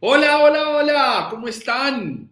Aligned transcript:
Hola, 0.00 0.44
hola, 0.44 0.68
hola, 0.76 1.28
¿cómo 1.30 1.48
están? 1.48 2.30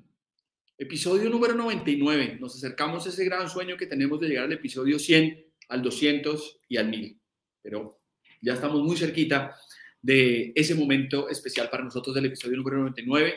Episodio 0.77 1.31
número 1.31 1.55
99. 1.55 2.37
Nos 2.39 2.57
acercamos 2.57 3.07
a 3.07 3.09
ese 3.09 3.25
gran 3.25 3.49
sueño 3.49 3.79
que 3.79 3.87
tenemos 3.87 4.21
de 4.21 4.29
llegar 4.29 4.45
al 4.45 4.53
episodio 4.53 4.99
100 4.99 5.47
al 5.71 5.81
200 5.81 6.61
y 6.69 6.77
al 6.77 6.91
1000. 6.91 7.19
Pero 7.63 7.97
ya 8.43 8.53
estamos 8.53 8.83
muy 8.83 8.99
cerquita 8.99 9.57
de 10.03 10.53
ese 10.55 10.75
momento 10.75 11.31
especial 11.31 11.71
para 11.71 11.85
nosotros 11.85 12.15
del 12.15 12.27
episodio 12.27 12.59
número 12.59 12.81
99. 12.81 13.35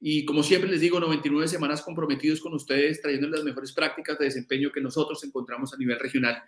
Y 0.00 0.24
como 0.24 0.42
siempre 0.42 0.68
les 0.68 0.80
digo, 0.80 0.98
99 0.98 1.46
semanas 1.46 1.82
comprometidos 1.82 2.40
con 2.40 2.54
ustedes, 2.54 3.00
trayendo 3.00 3.28
las 3.28 3.44
mejores 3.44 3.70
prácticas 3.70 4.18
de 4.18 4.24
desempeño 4.24 4.72
que 4.72 4.80
nosotros 4.80 5.22
encontramos 5.22 5.72
a 5.72 5.76
nivel 5.76 6.00
regional 6.00 6.42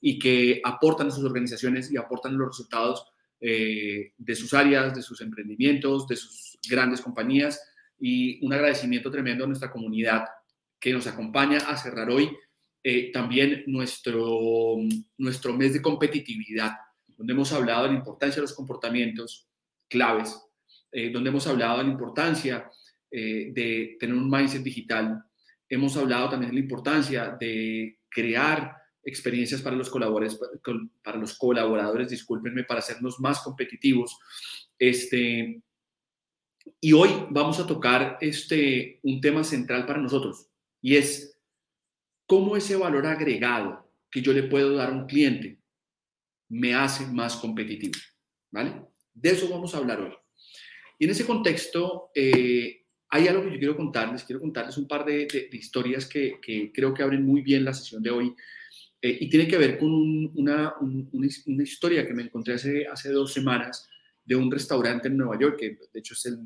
y 0.00 0.16
que 0.16 0.60
aportan 0.62 1.08
a 1.08 1.10
sus 1.10 1.24
organizaciones 1.24 1.90
y 1.90 1.96
aportan 1.96 2.38
los 2.38 2.50
resultados 2.50 3.04
eh, 3.40 4.12
de 4.16 4.36
sus 4.36 4.54
áreas, 4.54 4.94
de 4.94 5.02
sus 5.02 5.20
emprendimientos, 5.20 6.06
de 6.06 6.14
sus 6.14 6.51
grandes 6.68 7.00
compañías. 7.00 7.60
Y 7.98 8.44
un 8.44 8.52
agradecimiento 8.52 9.10
tremendo 9.10 9.44
a 9.44 9.46
nuestra 9.46 9.70
comunidad 9.70 10.24
que 10.80 10.92
nos 10.92 11.06
acompaña 11.06 11.58
a 11.58 11.76
cerrar 11.76 12.10
hoy 12.10 12.30
eh, 12.84 13.12
también 13.12 13.62
nuestro, 13.68 14.76
nuestro 15.16 15.56
mes 15.56 15.72
de 15.72 15.80
competitividad, 15.80 16.72
donde 17.16 17.32
hemos 17.32 17.52
hablado 17.52 17.84
de 17.84 17.90
la 17.90 17.98
importancia 17.98 18.36
de 18.36 18.42
los 18.42 18.54
comportamientos 18.54 19.48
claves, 19.88 20.36
eh, 20.90 21.10
donde 21.12 21.30
hemos 21.30 21.46
hablado 21.46 21.78
de 21.78 21.84
la 21.84 21.90
importancia 21.90 22.68
eh, 23.08 23.52
de 23.52 23.96
tener 24.00 24.16
un 24.16 24.28
mindset 24.28 24.64
digital, 24.64 25.22
hemos 25.68 25.96
hablado 25.96 26.30
también 26.30 26.50
de 26.50 26.56
la 26.56 26.64
importancia 26.64 27.36
de 27.38 28.00
crear 28.08 28.76
experiencias 29.04 29.62
para 29.62 29.76
los 29.76 29.88
colaboradores, 29.88 30.40
para 31.04 31.18
los 31.18 31.38
colaboradores, 31.38 32.08
discúlpenme, 32.08 32.64
para 32.64 32.80
hacernos 32.80 33.20
más 33.20 33.40
competitivos. 33.42 34.18
Este, 34.76 35.62
y 36.80 36.92
hoy 36.92 37.10
vamos 37.30 37.58
a 37.58 37.66
tocar 37.66 38.18
este, 38.20 39.00
un 39.02 39.20
tema 39.20 39.44
central 39.44 39.86
para 39.86 40.00
nosotros 40.00 40.48
y 40.80 40.96
es 40.96 41.38
cómo 42.26 42.56
ese 42.56 42.76
valor 42.76 43.06
agregado 43.06 43.90
que 44.10 44.22
yo 44.22 44.32
le 44.32 44.42
puedo 44.42 44.76
dar 44.76 44.90
a 44.90 44.92
un 44.92 45.06
cliente 45.06 45.58
me 46.48 46.74
hace 46.74 47.06
más 47.06 47.36
competitivo. 47.36 47.94
¿Vale? 48.50 48.82
De 49.14 49.30
eso 49.30 49.48
vamos 49.48 49.74
a 49.74 49.78
hablar 49.78 50.00
hoy. 50.00 50.12
Y 50.98 51.06
en 51.06 51.10
ese 51.10 51.24
contexto, 51.24 52.10
eh, 52.14 52.84
hay 53.08 53.28
algo 53.28 53.42
que 53.42 53.52
yo 53.52 53.58
quiero 53.58 53.76
contarles. 53.76 54.24
Quiero 54.24 54.40
contarles 54.40 54.76
un 54.76 54.86
par 54.86 55.04
de, 55.04 55.26
historias 55.52 56.06
que, 56.06 56.38
creo 56.72 56.92
que 56.92 57.02
abren 57.02 57.24
muy 57.24 57.40
bien 57.40 57.64
la 57.64 57.72
sesión 57.72 58.02
de 58.02 58.10
hoy. 58.10 58.34
Eh, 59.00 59.18
y 59.20 59.30
tiene 59.30 59.48
que 59.48 59.56
ver 59.56 59.78
con 59.78 59.90
una, 60.34 60.74
una, 60.78 61.62
historia 61.62 62.06
que 62.06 62.14
me 62.14 62.22
encontré 62.22 62.54
hace, 62.54 62.86
hace 62.86 63.10
dos 63.10 63.32
semanas 63.32 63.88
de 64.24 64.36
un 64.36 64.50
restaurante 64.50 65.08
en 65.08 65.16
Nueva 65.16 65.38
York, 65.38 65.56
que 65.58 65.78
de 65.92 66.00
hecho 66.00 66.14
es 66.14 66.26
el, 66.26 66.38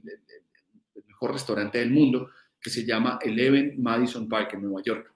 mejor 1.07 1.33
restaurante 1.33 1.79
del 1.79 1.91
mundo, 1.91 2.31
que 2.61 2.71
se 2.71 2.85
llama 2.85 3.19
Eleven 3.23 3.81
Madison 3.81 4.29
Park 4.29 4.55
en 4.55 4.63
Nueva 4.63 4.83
York. 4.85 5.15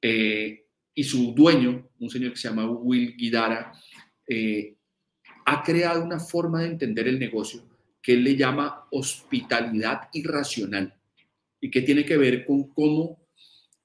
Eh, 0.00 0.66
y 0.94 1.04
su 1.04 1.32
dueño, 1.32 1.90
un 1.98 2.10
señor 2.10 2.32
que 2.32 2.38
se 2.38 2.48
llama 2.48 2.70
Will 2.70 3.16
Guidara, 3.16 3.72
eh, 4.28 4.76
ha 5.46 5.62
creado 5.62 6.04
una 6.04 6.20
forma 6.20 6.60
de 6.60 6.68
entender 6.68 7.08
el 7.08 7.18
negocio 7.18 7.62
que 8.00 8.14
él 8.14 8.24
le 8.24 8.36
llama 8.36 8.86
hospitalidad 8.90 10.08
irracional 10.12 10.92
y 11.60 11.70
que 11.70 11.82
tiene 11.82 12.04
que 12.04 12.16
ver 12.16 12.44
con 12.44 12.68
cómo 12.74 13.28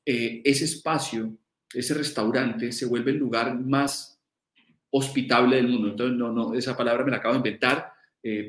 eh, 0.04 0.42
ese 0.44 0.66
espacio, 0.66 1.38
ese 1.74 1.94
restaurante 1.94 2.72
se 2.72 2.86
vuelve 2.86 3.12
el 3.12 3.18
lugar 3.18 3.60
más 3.60 4.17
hospitable 4.92 5.58
del 5.58 5.68
mundo. 5.68 5.90
Entonces, 5.90 6.18
no, 6.18 6.32
no, 6.32 6.54
esa 6.54 6.76
palabra 6.76 7.04
me 7.04 7.12
la 7.12 7.18
acabo 7.18 7.34
de 7.34 7.40
inventar, 7.40 7.92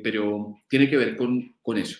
pero 0.03 0.55
tiene 0.69 0.89
que 0.89 0.97
ver 0.97 1.15
con, 1.15 1.55
con 1.61 1.77
eso. 1.77 1.99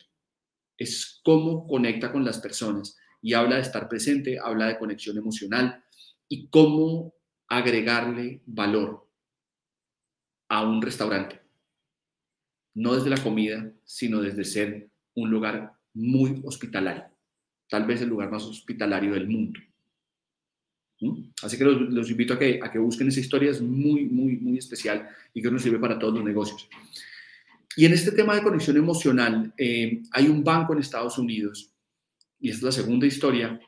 Es 0.78 1.22
cómo 1.24 1.68
conecta 1.68 2.12
con 2.12 2.26
las 2.26 2.40
personas 2.40 2.98
y 3.22 3.34
habla 3.34 3.56
de 3.56 3.62
estar 3.62 3.88
presente, 3.88 4.40
habla 4.40 4.68
de 4.68 4.78
conexión 4.78 5.18
emocional 5.18 5.84
y 6.28 6.48
cómo 6.48 7.14
agregarle 7.48 8.42
valor 8.46 9.10
a 10.48 10.68
un 10.68 10.82
restaurante. 10.82 11.42
No 12.76 12.96
desde 12.96 13.10
la 13.10 13.22
comida, 13.22 13.72
sino 13.84 14.22
desde 14.22 14.46
ser 14.46 14.90
un 15.16 15.30
lugar 15.30 15.74
muy 15.94 16.42
hospitalario, 16.46 17.06
tal 17.68 17.86
vez 17.86 18.02
el 18.02 18.10
lugar 18.10 18.32
más 18.32 18.44
hospitalario 18.44 19.14
del 19.14 19.28
mundo. 19.28 19.60
Así 21.42 21.58
que 21.58 21.64
los, 21.64 22.10
invito 22.10 22.34
a 22.34 22.40
que, 22.40 22.80
busquen 22.80 23.08
esa 23.08 23.20
historia, 23.20 23.52
es 23.52 23.62
muy, 23.62 24.06
muy, 24.06 24.38
muy 24.38 24.58
especial 24.58 25.08
y 25.34 25.42
que 25.42 25.50
nos 25.50 25.64
sirve 25.64 25.80
para 25.80 25.98
todos 25.98 26.16
los 26.16 26.24
negocios. 26.24 26.68
Y 27.76 27.86
en 27.86 27.94
este 27.94 28.12
tema 28.12 28.36
de 28.36 28.44
conexión 28.44 28.76
emocional, 28.76 29.54
eh, 29.58 30.02
hay 30.12 30.28
un 30.28 30.44
banco 30.44 30.74
en 30.74 30.80
Estados 30.80 31.18
Unidos 31.18 31.72
y 32.40 32.50
es 32.50 32.62
la 32.62 32.72
segunda 32.72 33.08
historia, 33.08 33.60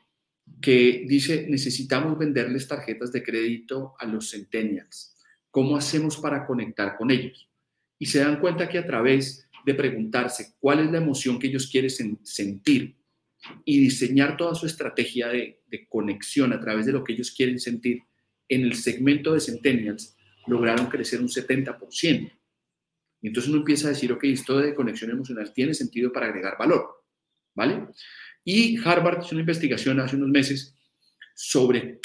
que 0.60 1.04
dice, 1.08 1.46
necesitamos 1.48 2.18
venderles 2.18 2.68
tarjetas 2.68 3.12
de 3.12 3.22
crédito 3.22 3.94
a 3.98 4.06
los 4.06 4.30
centennials. 4.30 5.16
¿Cómo 5.50 5.76
hacemos 5.76 6.16
para 6.16 6.46
conectar 6.46 6.96
con 6.96 7.10
ellos? 7.10 7.48
Y 7.98 8.06
se 8.06 8.20
dan 8.20 8.40
cuenta 8.40 8.68
que 8.68 8.78
a 8.78 8.86
través 8.86 9.48
de 9.64 9.74
preguntarse 9.74 10.54
cuál 10.58 10.80
es 10.80 10.90
la 10.90 10.98
emoción 10.98 11.38
que 11.38 11.46
ellos 11.46 11.68
quieren 11.68 12.18
sentir 12.22 12.96
y 13.64 13.80
diseñar 13.80 14.36
toda 14.36 14.54
su 14.54 14.66
estrategia 14.66 15.28
de, 15.28 15.58
conexión 15.88 16.52
a 16.52 16.60
través 16.60 16.86
de 16.86 16.92
lo 16.92 17.02
que 17.02 17.14
ellos 17.14 17.30
quieren 17.30 17.58
sentir 17.58 18.02
en 18.48 18.62
el 18.62 18.74
segmento 18.74 19.32
de 19.32 19.40
centennials, 19.40 20.16
lograron 20.46 20.86
crecer 20.86 21.20
un 21.20 21.28
70%. 21.28 22.32
Y 23.22 23.26
entonces 23.26 23.48
uno 23.48 23.60
empieza 23.60 23.86
a 23.86 23.90
decir, 23.90 24.12
ok, 24.12 24.24
esto 24.24 24.58
de 24.58 24.74
conexión 24.74 25.10
emocional 25.10 25.52
tiene 25.52 25.74
sentido 25.74 26.12
para 26.12 26.26
agregar 26.26 26.58
valor, 26.58 27.04
¿vale? 27.54 27.86
Y 28.44 28.76
Harvard 28.84 29.22
hizo 29.24 29.34
una 29.34 29.40
investigación 29.40 30.00
hace 30.00 30.16
unos 30.16 30.28
meses 30.28 30.74
sobre 31.34 32.00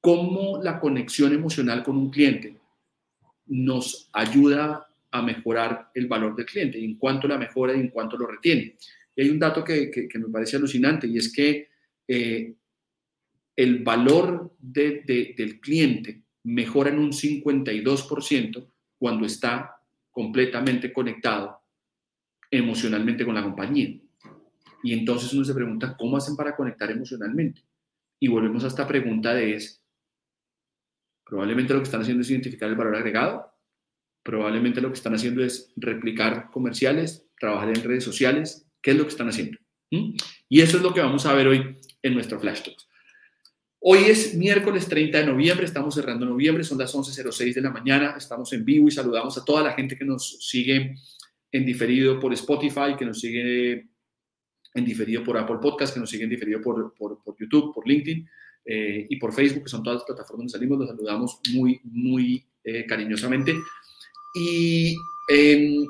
cómo 0.00 0.62
la 0.62 0.80
conexión 0.80 1.32
emocional 1.32 1.82
con 1.82 1.96
un 1.96 2.10
cliente 2.10 2.58
nos 3.46 4.08
ayuda 4.12 4.86
a 5.10 5.22
mejorar 5.22 5.90
el 5.94 6.06
valor 6.06 6.34
del 6.34 6.46
cliente, 6.46 6.82
en 6.82 6.96
cuanto 6.96 7.28
la 7.28 7.38
mejora 7.38 7.74
y 7.74 7.80
en 7.80 7.88
cuanto 7.88 8.16
lo 8.16 8.26
retiene. 8.26 8.76
Y 9.14 9.22
hay 9.22 9.30
un 9.30 9.38
dato 9.38 9.62
que, 9.64 10.08
me 10.14 10.28
parece 10.28 10.56
alucinante 10.56 11.06
y 11.06 11.18
es 11.18 11.32
que 11.32 11.68
eh, 12.08 12.54
el 13.56 13.82
valor 13.82 14.54
del 14.58 15.60
cliente 15.60 16.22
mejora 16.44 16.90
en 16.90 16.98
un 16.98 17.12
52% 17.12 18.66
cuando 18.98 19.26
está 19.26 19.76
completamente 20.10 20.92
conectado 20.92 21.60
emocionalmente 22.50 23.24
con 23.24 23.34
la 23.34 23.42
compañía. 23.42 23.98
Y 24.82 24.92
entonces 24.92 25.32
uno 25.32 25.44
se 25.44 25.54
pregunta, 25.54 25.96
¿cómo 25.96 26.16
hacen 26.16 26.36
para 26.36 26.56
conectar 26.56 26.90
emocionalmente? 26.90 27.62
Y 28.18 28.28
volvemos 28.28 28.64
a 28.64 28.68
esta 28.68 28.86
pregunta 28.86 29.32
de 29.32 29.54
es, 29.54 29.82
probablemente 31.24 31.72
lo 31.72 31.80
que 31.80 31.84
están 31.84 32.02
haciendo 32.02 32.22
es 32.22 32.30
identificar 32.30 32.68
el 32.68 32.76
valor 32.76 32.96
agregado, 32.96 33.52
probablemente 34.22 34.80
lo 34.80 34.88
que 34.88 34.94
están 34.94 35.14
haciendo 35.14 35.42
es 35.42 35.72
replicar 35.76 36.50
comerciales, 36.50 37.26
trabajar 37.38 37.70
en 37.70 37.82
redes 37.82 38.04
sociales, 38.04 38.68
¿qué 38.82 38.90
es 38.90 38.96
lo 38.96 39.04
que 39.04 39.10
están 39.10 39.28
haciendo? 39.28 39.58
¿Mm? 39.90 40.14
Y 40.48 40.60
eso 40.60 40.76
es 40.76 40.82
lo 40.82 40.92
que 40.92 41.00
vamos 41.00 41.24
a 41.26 41.34
ver 41.34 41.46
hoy 41.46 41.76
en 42.02 42.14
nuestro 42.14 42.40
Flash 42.40 42.62
Talks. 42.62 42.88
Hoy 43.84 44.04
es 44.04 44.34
miércoles 44.34 44.86
30 44.86 45.18
de 45.18 45.26
noviembre, 45.26 45.66
estamos 45.66 45.94
cerrando 45.94 46.24
noviembre, 46.24 46.62
son 46.62 46.78
las 46.78 46.94
11.06 46.94 47.54
de 47.54 47.60
la 47.60 47.70
mañana, 47.70 48.14
estamos 48.16 48.52
en 48.52 48.64
vivo 48.64 48.86
y 48.86 48.92
saludamos 48.92 49.36
a 49.38 49.44
toda 49.44 49.62
la 49.62 49.72
gente 49.72 49.96
que 49.96 50.04
nos 50.04 50.38
sigue 50.38 50.94
en 51.50 51.66
diferido 51.66 52.20
por 52.20 52.32
Spotify, 52.32 52.94
que 52.96 53.04
nos 53.04 53.18
sigue 53.18 53.88
en 54.74 54.84
diferido 54.84 55.24
por 55.24 55.36
Apple 55.36 55.56
Podcast, 55.60 55.94
que 55.94 56.00
nos 56.00 56.10
sigue 56.10 56.24
en 56.24 56.30
diferido 56.30 56.60
por, 56.60 56.94
por, 56.94 57.18
YouTube, 57.38 57.74
por 57.74 57.86
LinkedIn 57.86 58.28
eh, 58.64 59.06
y 59.10 59.16
por 59.16 59.32
Facebook, 59.32 59.64
que 59.64 59.70
son 59.70 59.82
todas 59.82 59.98
las 59.98 60.06
plataformas 60.06 60.38
donde 60.38 60.52
salimos, 60.52 60.78
los 60.78 60.88
saludamos 60.88 61.40
muy, 61.52 61.80
muy 61.82 62.46
eh, 62.62 62.86
cariñosamente. 62.86 63.54
Y 64.34 64.94
em, 65.28 65.84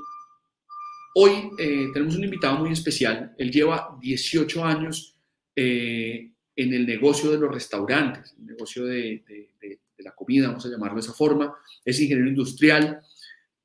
hoy 1.15 1.51
eh, 1.59 1.89
tenemos 1.93 2.17
un 2.17 2.25
invitado 2.25 2.59
muy 2.59 2.73
especial, 2.73 3.35
él 3.39 3.51
lleva 3.51 3.97
18 4.01 4.65
años 4.65 5.17
en 5.55 6.75
el 6.75 6.87
negocio 6.87 7.31
de 7.31 7.39
los 7.39 7.53
restaurantes, 7.53 8.35
el 8.39 8.47
negocio 8.47 8.85
de, 8.85 9.23
la 9.99 10.13
comida, 10.13 10.49
vamos 10.49 10.67
a 10.67 10.69
llamarlo 10.69 10.97
de 10.97 11.01
esa 11.01 11.13
forma, 11.13 11.55
es 11.85 12.01
ingeniero 12.01 12.29
industrial. 12.29 13.01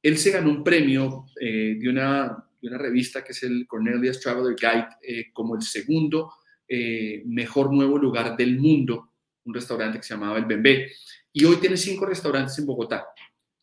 Él 0.02 0.18
se 0.18 0.32
ganó 0.32 0.52
un 0.52 0.64
premio 0.64 1.26
eh, 1.40 1.78
de, 1.80 1.90
una, 1.90 2.46
de, 2.62 2.68
una, 2.68 2.78
revista 2.78 3.24
que 3.24 3.32
es 3.32 3.44
el 3.44 3.66
Cornelius 3.68 4.20
Traveler 4.20 4.56
Guide 4.56 4.88
eh, 5.02 5.32
como 5.34 5.56
el 5.56 5.64
segundo 5.64 6.34
eh, 6.68 7.24
mejor 7.26 7.74
nuevo 7.74 7.98
lugar 7.98 8.38
del 8.38 8.60
mundo, 8.60 9.14
un 9.46 9.54
restaurante 9.54 9.98
que 9.98 10.04
se 10.04 10.14
llamaba 10.14 10.38
El 10.38 10.46
Bembé. 10.46 10.92
Y 11.34 11.46
hoy 11.46 11.58
tiene 11.58 11.78
cinco 11.78 12.06
restaurantes 12.06 12.58
en 12.60 12.66
Bogotá 12.66 13.06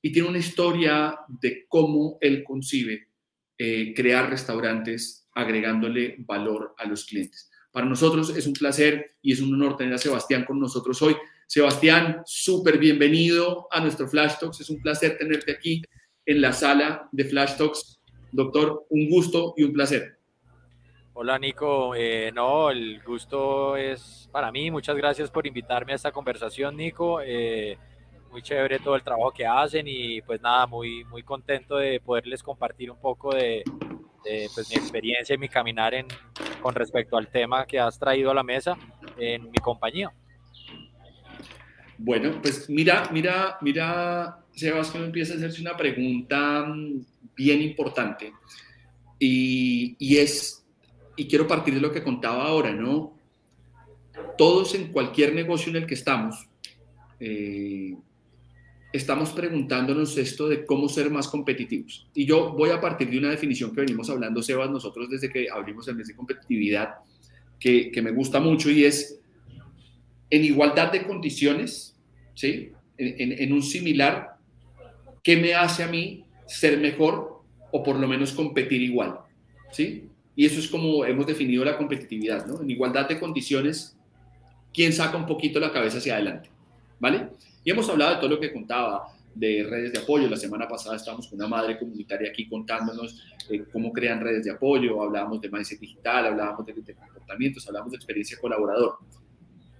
y 0.03 0.13
tiene 0.13 0.29
una 0.29 0.39
historia 0.39 1.17
de 1.29 1.67
cómo 1.69 2.19
él 2.21 2.43
concibe 2.43 3.09
crear 3.56 4.29
restaurantes 4.31 5.29
agregándole 5.35 6.17
valor 6.19 6.75
a 6.79 6.87
los 6.87 7.05
clientes. 7.05 7.51
Para 7.75 7.87
nosotros 7.87 8.37
es 8.37 8.47
un 8.47 8.53
placer 8.53 9.17
y 9.21 9.33
es 9.33 9.41
un 9.41 9.53
honor 9.53 9.77
tener 9.77 9.95
a 9.95 9.99
Sebastián 9.99 10.45
con 10.45 10.61
nosotros 10.61 11.03
hoy. 11.03 11.17
Sebastián, 11.47 12.23
súper 12.25 12.79
bienvenido 12.79 13.67
a 13.71 13.81
nuestro 13.81 14.06
Flash 14.06 14.39
Talks. 14.39 14.61
Es 14.61 14.71
un 14.71 14.81
placer 14.81 15.19
tenerte 15.19 15.53
aquí 15.53 15.83
en 16.25 16.41
la 16.41 16.53
sala 16.53 17.09
de 17.11 17.25
Flash 17.25 17.56
Talks. 17.56 18.01
Doctor, 18.31 18.87
un 18.91 19.09
gusto 19.11 19.55
y 19.56 19.65
un 19.65 19.73
placer. 19.73 20.19
Hola 21.15 21.39
Nico, 21.39 21.95
eh, 21.95 22.33
no, 22.35 22.71
el 22.71 23.01
gusto 23.03 23.77
es 23.77 24.29
para 24.33 24.51
mí. 24.51 24.71
Muchas 24.71 24.97
gracias 24.97 25.31
por 25.31 25.47
invitarme 25.47 25.93
a 25.93 25.97
esta 25.97 26.11
conversación, 26.12 26.77
Nico. 26.77 27.21
Eh, 27.21 27.77
muy 28.35 28.43
chévere 28.43 28.81
todo 28.81 28.97
el 28.97 29.03
trabajo 29.05 29.31
que 29.31 29.47
hacen 29.47 29.87
y 29.87 30.21
pues 30.23 30.43
nada, 30.43 30.67
muy, 30.67 31.05
muy 31.05 31.23
contento 31.23 31.77
de 31.77 32.01
poderles 32.01 32.43
compartir 32.43 32.91
un 32.91 32.99
poco 33.01 33.33
de, 33.33 33.63
pues, 34.53 34.69
mi 34.71 34.75
experiencia 34.75 35.37
y 35.37 35.39
mi 35.39 35.49
caminar 35.49 35.95
en, 35.95 36.09
con 36.61 36.75
respecto 36.75 37.17
al 37.17 37.29
tema 37.29 37.65
que 37.65 37.79
has 37.79 37.97
traído 37.97 38.33
a 38.33 38.35
la 38.35 38.43
mesa 38.43 38.77
en 39.17 39.49
mi 39.53 39.59
compañía. 39.59 40.13
Bueno, 41.97 42.41
pues 42.43 42.69
mira, 42.69 43.09
mira, 43.13 43.57
mira, 43.61 44.41
Sebas, 44.53 44.91
que 44.91 44.99
me 44.99 45.07
empieza 45.07 45.35
a 45.35 45.37
hacerse 45.37 45.61
una 45.61 45.77
pregunta 45.77 46.65
mm, 46.67 47.07
bien 47.37 47.63
importante 47.63 48.33
y, 49.17 49.95
y 49.97 50.17
es, 50.17 50.67
y 51.15 51.29
quiero 51.29 51.47
partir 51.47 51.73
de 51.73 51.81
lo 51.81 51.93
que 51.93 52.03
contaba 52.03 52.49
ahora, 52.49 52.73
¿no? 52.73 53.17
Todos 54.37 54.75
en 54.75 54.91
cualquier 54.91 55.37
negocio 55.37 55.71
en 55.71 55.77
el 55.77 55.87
que 55.87 55.95
estamos, 55.95 56.49
eh, 57.21 57.95
estamos 58.94 59.31
preguntándonos 59.31 60.17
esto 60.19 60.49
de 60.49 60.64
cómo 60.64 60.88
ser 60.88 61.11
más 61.11 61.26
competitivos. 61.26 62.06
Y 62.14 62.26
yo 62.26 62.52
voy 62.52 62.70
a 62.70 62.81
partir 62.81 63.11
de 63.11 63.19
una 63.19 63.29
definición 63.29 63.75
que 63.75 63.81
venimos 63.81 64.08
hablando, 64.08 64.41
Sebas, 64.41 64.70
nosotros 64.70 65.11
desde 65.11 65.29
que 65.29 65.49
abrimos 65.50 65.88
el 65.88 65.96
mes 65.96 66.06
de 66.06 66.14
competitividad, 66.14 66.94
que, 67.58 67.91
que 67.91 68.00
me 68.00 68.12
gusta 68.12 68.38
mucho 68.38 68.70
y 68.70 68.85
es 68.85 69.19
en 70.31 70.44
igualdad 70.44 70.93
de 70.93 71.02
condiciones, 71.02 71.96
¿sí? 72.35 72.70
En, 72.96 73.32
en, 73.32 73.52
un 73.52 73.64
similar, 73.64 74.37
¿qué 75.25 75.37
me 75.38 75.55
hace 75.55 75.82
a 75.82 75.88
mí 75.88 76.25
ser 76.46 76.79
mejor 76.79 77.43
o 77.73 77.82
por 77.82 77.99
lo 77.99 78.06
menos 78.06 78.32
competir 78.32 78.81
igual? 78.81 79.19
¿Sí? 79.73 80.08
Y 80.37 80.46
eso 80.46 80.61
es 80.61 80.69
como 80.69 81.05
hemos 81.05 81.26
definido 81.26 81.64
la 81.64 81.76
competitividad, 81.76 82.46
¿no? 82.46 82.62
En 82.62 82.70
igualdad 82.70 83.08
de 83.08 83.19
condiciones, 83.19 83.96
¿quién 84.73 84.93
saca 84.93 85.17
un 85.17 85.26
poquito 85.26 85.58
la 85.58 85.73
cabeza 85.73 85.99
hacia 85.99 86.14
adelante? 86.14 86.49
¿Vale? 87.00 87.31
Y 87.65 87.71
hemos 87.71 87.89
hablado 87.89 88.15
de 88.15 88.21
todo 88.21 88.29
lo 88.29 88.41
que 88.41 88.53
contaba 88.53 89.09
de 89.35 89.67
redes 89.69 89.93
de 89.93 89.99
apoyo. 89.99 90.29
La 90.29 90.37
semana 90.37 90.69
pasada 90.69 90.97
estábamos 90.97 91.27
con 91.27 91.39
una 91.39 91.49
madre 91.49 91.79
comunitaria 91.79 92.29
aquí 92.29 92.47
contándonos 92.47 93.25
eh, 93.51 93.65
cómo 93.73 93.93
crean 93.93 94.21
redes 94.21 94.45
de 94.45 94.53
apoyo, 94.53 95.03
hablábamos 95.03 95.41
de 95.41 95.51
mindset 95.51 95.81
digital, 95.81 96.27
hablábamos 96.27 96.65
de, 96.67 96.75
de, 96.75 96.95
comportamientos, 96.95 97.67
hablábamos 97.67 97.93
de 97.93 97.97
experiencia 97.97 98.39
colaborador. 98.41 98.99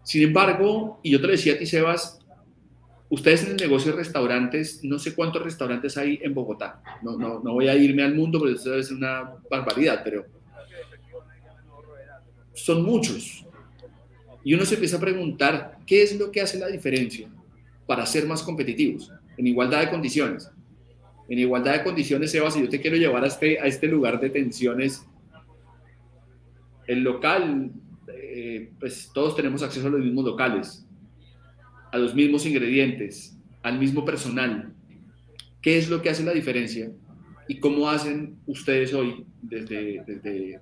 Sin 0.03 0.23
embargo, 0.23 0.99
y 1.03 1.11
yo 1.11 1.21
te 1.21 1.29
decía 1.29 1.55
a 1.55 1.59
ti, 1.59 1.67
Sebas, 1.67 2.19
ustedes 3.09 3.45
en 3.45 3.53
el 3.53 3.57
negocio 3.57 3.93
de 3.93 3.99
restaurantes, 3.99 4.83
no 4.83 4.99
sé 4.99 5.15
cuántos 5.15 5.43
restaurantes 5.43 5.97
hay 5.97 6.19
en 6.23 6.35
Bogotá. 6.35 6.83
No, 7.03 7.17
no, 7.17 7.41
no 7.41 7.53
voy 7.53 7.69
a 7.69 7.77
irme 7.77 8.03
al 8.03 8.15
mundo 8.15 8.39
porque 8.39 8.55
eso 8.55 8.71
debe 8.71 8.83
ser 8.83 8.97
una 8.97 9.35
barbaridad, 9.51 10.01
pero 10.03 10.27
son 12.55 12.83
muchos. 12.83 13.45
Y 14.43 14.53
uno 14.53 14.65
se 14.65 14.75
empieza 14.75 14.97
a 14.97 15.01
preguntar, 15.01 15.79
¿qué 15.87 16.03
es 16.03 16.19
lo 16.19 16.31
que 16.31 16.41
hace 16.41 16.59
la 16.59 16.67
diferencia? 16.67 17.29
Para 17.87 18.07
ser 18.07 18.27
más 18.27 18.43
competitivos, 18.43 19.13
en 19.37 19.47
igualdad 19.47 19.81
de 19.81 19.91
condiciones. 19.91 20.51
En 21.29 21.39
igualdad 21.39 21.73
de 21.73 21.85
condiciones, 21.85 22.35
Eva, 22.35 22.51
si 22.51 22.61
yo 22.61 22.69
te 22.69 22.81
quiero 22.81 22.97
llevar 22.97 23.25
a 23.25 23.29
este, 23.29 23.59
este 23.67 23.89
lugar 23.89 24.21
de 24.21 24.31
tensiones, 24.31 25.07
el 26.87 27.03
local, 27.03 27.71
eh, 28.09 28.71
pues 28.79 29.11
todos 29.15 29.35
tenemos 29.35 29.63
acceso 29.63 29.87
a 29.87 29.91
los 29.91 30.01
mismos 30.01 30.25
locales, 30.25 30.87
a 31.93 31.99
los 31.99 32.15
mismos 32.15 32.45
ingredientes, 32.45 33.39
al 33.63 33.79
mismo 33.79 34.05
personal. 34.05 34.73
¿Qué 35.63 35.79
es 35.79 35.89
lo 35.89 36.03
que 36.03 36.11
hace 36.11 36.25
la 36.25 36.33
diferencia? 36.33 36.91
¿Y 37.49 37.59
cómo 37.59 37.89
hacen 37.89 38.37
ustedes 38.47 38.93
hoy 38.93 39.25
desde 39.41 40.61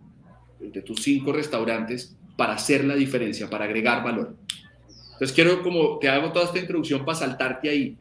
tus 0.84 1.02
cinco 1.02 1.32
restaurantes 1.32 2.16
para 2.36 2.54
hacer 2.54 2.84
la 2.84 2.94
diferencia, 2.94 3.50
para 3.50 3.64
agregar 3.64 4.04
valor? 4.04 4.36
Entonces 5.22 5.36
quiero 5.36 5.62
como, 5.62 6.00
te 6.00 6.08
hago 6.08 6.32
toda 6.32 6.46
esta 6.46 6.58
introducción 6.58 7.04
para 7.04 7.16
saltarte 7.16 7.70
ahí 7.70 7.96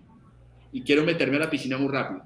y 0.71 0.81
quiero 0.81 1.03
meterme 1.03 1.37
a 1.37 1.41
la 1.41 1.51
piscina 1.51 1.77
muy 1.77 1.87
rápido. 1.87 2.23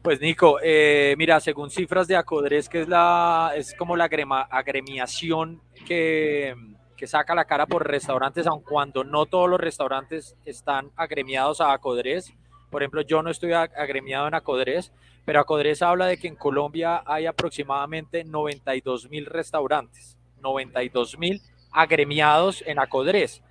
Pues 0.00 0.20
Nico, 0.20 0.60
eh, 0.62 1.16
mira, 1.18 1.40
según 1.40 1.68
cifras 1.68 2.06
de 2.06 2.14
Acodres, 2.14 2.68
que 2.68 2.82
es, 2.82 2.88
la, 2.88 3.50
es 3.56 3.74
como 3.74 3.96
la 3.96 4.04
agremiación 4.04 5.60
que, 5.84 6.54
que 6.96 7.08
saca 7.08 7.34
la 7.34 7.46
cara 7.46 7.66
por 7.66 7.84
restaurantes, 7.84 8.46
aun 8.46 8.62
cuando 8.62 9.02
no 9.02 9.26
todos 9.26 9.50
los 9.50 9.58
restaurantes 9.58 10.36
están 10.44 10.92
agremiados 10.94 11.60
a 11.60 11.72
Acodres. 11.72 12.32
Por 12.70 12.84
ejemplo, 12.84 13.00
yo 13.00 13.24
no 13.24 13.30
estoy 13.30 13.54
agremiado 13.54 14.28
en 14.28 14.34
Acodres, 14.34 14.92
pero 15.24 15.40
Acodres 15.40 15.82
habla 15.82 16.06
de 16.06 16.16
que 16.16 16.28
en 16.28 16.36
Colombia 16.36 17.02
hay 17.04 17.26
aproximadamente 17.26 18.22
92 18.22 19.10
mil 19.10 19.26
restaurantes. 19.26 20.16
92 20.42 21.18
mil 21.18 21.42
agremiados 21.72 22.62
en 22.64 22.78
Acodres 22.78 23.42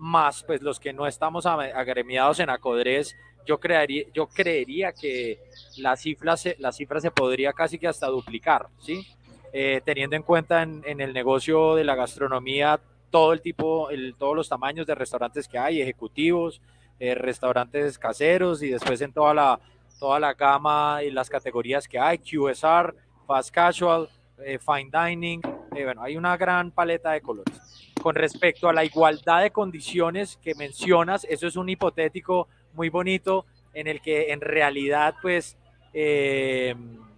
más 0.00 0.42
pues 0.42 0.62
los 0.62 0.80
que 0.80 0.92
no 0.92 1.06
estamos 1.06 1.46
agremiados 1.46 2.40
en 2.40 2.50
Acodres, 2.50 3.16
yo, 3.46 3.60
creería, 3.60 4.04
yo 4.12 4.26
creería 4.26 4.92
que 4.92 5.40
la 5.78 5.96
cifra, 5.96 6.36
se, 6.36 6.56
la 6.58 6.72
se 6.72 7.10
podría 7.10 7.52
casi 7.52 7.78
que 7.78 7.86
hasta 7.86 8.06
duplicar, 8.08 8.68
¿sí? 8.80 9.06
Eh, 9.52 9.80
teniendo 9.84 10.16
en 10.16 10.22
cuenta 10.22 10.62
en, 10.62 11.00
el 11.00 11.12
negocio 11.12 11.74
de 11.74 11.84
la 11.84 11.96
gastronomía 11.96 12.80
todo 13.10 13.32
el 13.32 13.40
tipo, 13.40 13.88
todos 14.16 14.36
los 14.36 14.48
tamaños 14.48 14.86
de 14.86 14.94
restaurantes 14.94 15.48
que 15.48 15.58
hay, 15.58 15.82
ejecutivos, 15.82 16.60
eh, 17.00 17.14
restaurantes 17.16 17.98
caseros 17.98 18.62
y 18.62 18.68
después 18.68 19.00
en 19.00 19.12
toda 19.12 19.34
la, 19.34 19.60
toda 19.98 20.20
la 20.20 20.34
gama 20.34 21.00
y 21.02 21.10
las 21.10 21.28
categorías 21.28 21.88
que 21.88 21.98
hay, 21.98 22.18
QSR, 22.18 22.94
fast 23.26 23.50
casual, 23.52 24.08
eh, 24.38 24.58
fine 24.58 24.90
dining, 24.92 25.40
bueno, 25.70 26.02
hay 26.02 26.16
una 26.16 26.36
gran 26.36 26.70
paleta 26.70 27.10
de 27.10 27.20
colores 27.20 27.89
con 28.00 28.14
respecto 28.14 28.68
a 28.68 28.72
la 28.72 28.84
igualdad 28.84 29.42
de 29.42 29.50
condiciones 29.50 30.38
que 30.42 30.54
mencionas, 30.54 31.24
eso 31.28 31.46
es 31.46 31.56
un 31.56 31.68
hipotético 31.68 32.48
muy 32.74 32.88
bonito 32.88 33.46
en 33.74 33.86
el 33.86 34.00
que 34.00 34.32
en 34.32 34.40
realidad 34.40 35.14
pues 35.20 35.56
eh, 35.92 36.74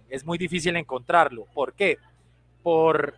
es 0.09 0.25
muy 0.25 0.37
difícil 0.37 0.75
encontrarlo. 0.75 1.45
¿Por 1.53 1.73
qué? 1.73 1.97
Por 2.61 3.15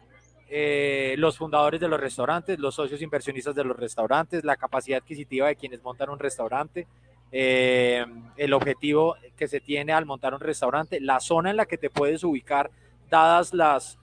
eh, 0.49 1.15
los 1.17 1.37
fundadores 1.37 1.79
de 1.79 1.87
los 1.87 1.99
restaurantes, 1.99 2.59
los 2.59 2.75
socios 2.75 3.01
inversionistas 3.01 3.55
de 3.55 3.63
los 3.63 3.77
restaurantes, 3.77 4.43
la 4.43 4.55
capacidad 4.55 4.99
adquisitiva 5.01 5.47
de 5.47 5.55
quienes 5.55 5.81
montan 5.83 6.09
un 6.09 6.19
restaurante, 6.19 6.87
eh, 7.31 8.05
el 8.37 8.53
objetivo 8.53 9.15
que 9.35 9.47
se 9.47 9.59
tiene 9.59 9.91
al 9.91 10.05
montar 10.05 10.33
un 10.33 10.39
restaurante, 10.39 11.01
la 11.01 11.19
zona 11.19 11.49
en 11.49 11.57
la 11.57 11.65
que 11.65 11.77
te 11.77 11.89
puedes 11.89 12.23
ubicar, 12.23 12.69
dadas 13.09 13.53
las 13.53 13.97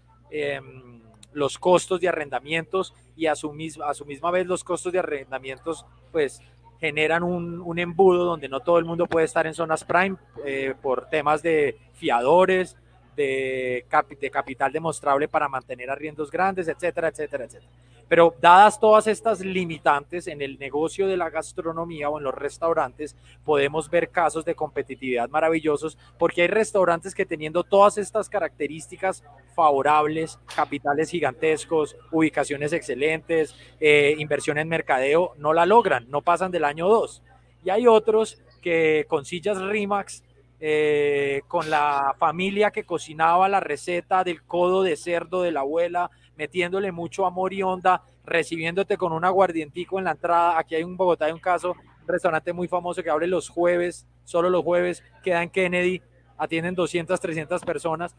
los 1.33 1.59
costos 1.59 2.01
de 2.01 2.09
arrendamientos 2.09 2.95
y 3.17 3.27
a 3.27 3.35
su, 3.35 3.53
misma, 3.53 3.89
a 3.89 3.95
su 3.95 4.05
misma 4.05 4.31
vez 4.31 4.47
los 4.47 4.65
costos 4.65 4.93
de 4.93 4.99
arrendamientos 4.99 5.87
pues 6.11 6.41
generan 6.81 7.23
un, 7.23 7.61
un 7.61 7.79
embudo 7.79 8.25
donde 8.25 8.49
no 8.49 8.61
todo 8.61 8.79
el 8.79 8.85
mundo 8.85 9.07
puede 9.07 9.27
estar 9.27 9.47
en 9.47 9.55
zonas 9.55 9.85
prime 9.85 10.17
eh, 10.45 10.75
por 10.83 11.09
temas 11.09 11.43
de 11.43 11.79
fiadores, 11.95 12.77
de, 13.17 13.85
de 14.21 14.31
capital 14.31 14.73
demostrable 14.73 15.29
para 15.29 15.49
mantener 15.49 15.91
arriendos 15.91 16.31
grandes, 16.31 16.69
etcétera, 16.69 17.09
etcétera, 17.09 17.45
etcétera. 17.45 17.71
Pero 18.09 18.35
dadas 18.43 18.79
todas 18.79 19.07
estas 19.07 19.41
limitantes 19.41 20.27
en 20.27 20.43
el 20.43 20.59
negocio 20.59 21.09
de 21.09 21.17
la 21.17 21.31
gastronomía 21.31 22.11
o 22.11 22.19
en 22.19 22.25
los 22.25 22.35
restaurantes, 22.35 23.17
podemos 23.43 23.89
ver 23.89 24.11
casos 24.11 24.45
de 24.45 24.55
competitividad 24.55 25.31
maravillosos 25.31 25.97
porque 26.19 26.43
hay 26.43 26.49
restaurantes 26.49 27.15
que 27.15 27.25
teniendo 27.25 27.65
todas 27.65 27.97
estas 27.97 28.29
características 28.29 29.25
favorables, 29.55 30.39
capitales 30.55 31.09
gigantescos, 31.09 31.97
ubicaciones 32.11 32.75
excelentes, 32.75 33.57
eh, 33.81 34.15
inversión 34.19 34.59
en 34.59 34.69
mercadeo, 34.69 35.33
no 35.39 35.55
la 35.55 35.65
logran, 35.65 36.11
no 36.11 36.21
pasan 36.21 36.51
del 36.51 36.65
año 36.65 36.89
2. 36.89 37.23
Y 37.65 37.71
hay 37.71 37.87
otros 37.87 38.43
que 38.61 39.07
con 39.09 39.25
sillas 39.25 39.59
RIMAX 39.59 40.23
eh, 40.65 41.43
con 41.49 41.71
la 41.71 42.15
familia 42.21 42.71
que 42.71 42.85
cocinaba 42.85 43.49
la 43.49 43.59
receta 43.59 44.23
del 44.23 44.45
codo 44.45 44.85
de 44.85 44.97
cerdo 44.97 45.43
de 45.43 45.51
la 45.51 45.59
abuela, 45.59 46.09
metiéndole 46.37 46.93
mucho 46.93 47.27
amor 47.27 47.53
y 47.53 47.65
onda, 47.65 48.05
recibiéndote 48.25 48.97
con 48.97 49.13
un 49.13 49.25
aguardientico 49.25 49.99
en 49.99 50.05
la 50.05 50.13
entrada. 50.13 50.57
Aquí 50.57 50.77
hay 50.77 50.85
un 50.85 50.97
Bogotá, 50.97 51.25
hay 51.25 51.33
un 51.33 51.41
caso, 51.41 51.73
un 51.73 52.07
restaurante 52.07 52.53
muy 52.53 52.69
famoso 52.69 53.03
que 53.03 53.11
abre 53.11 53.27
los 53.27 53.49
jueves, 53.49 54.07
solo 54.23 54.51
los 54.51 54.63
jueves, 54.63 55.03
queda 55.25 55.43
en 55.43 55.51
Kennedy, 55.51 56.01
atienden 56.39 56.77
200, 56.77 57.19
300 57.19 57.61
personas, 57.65 58.15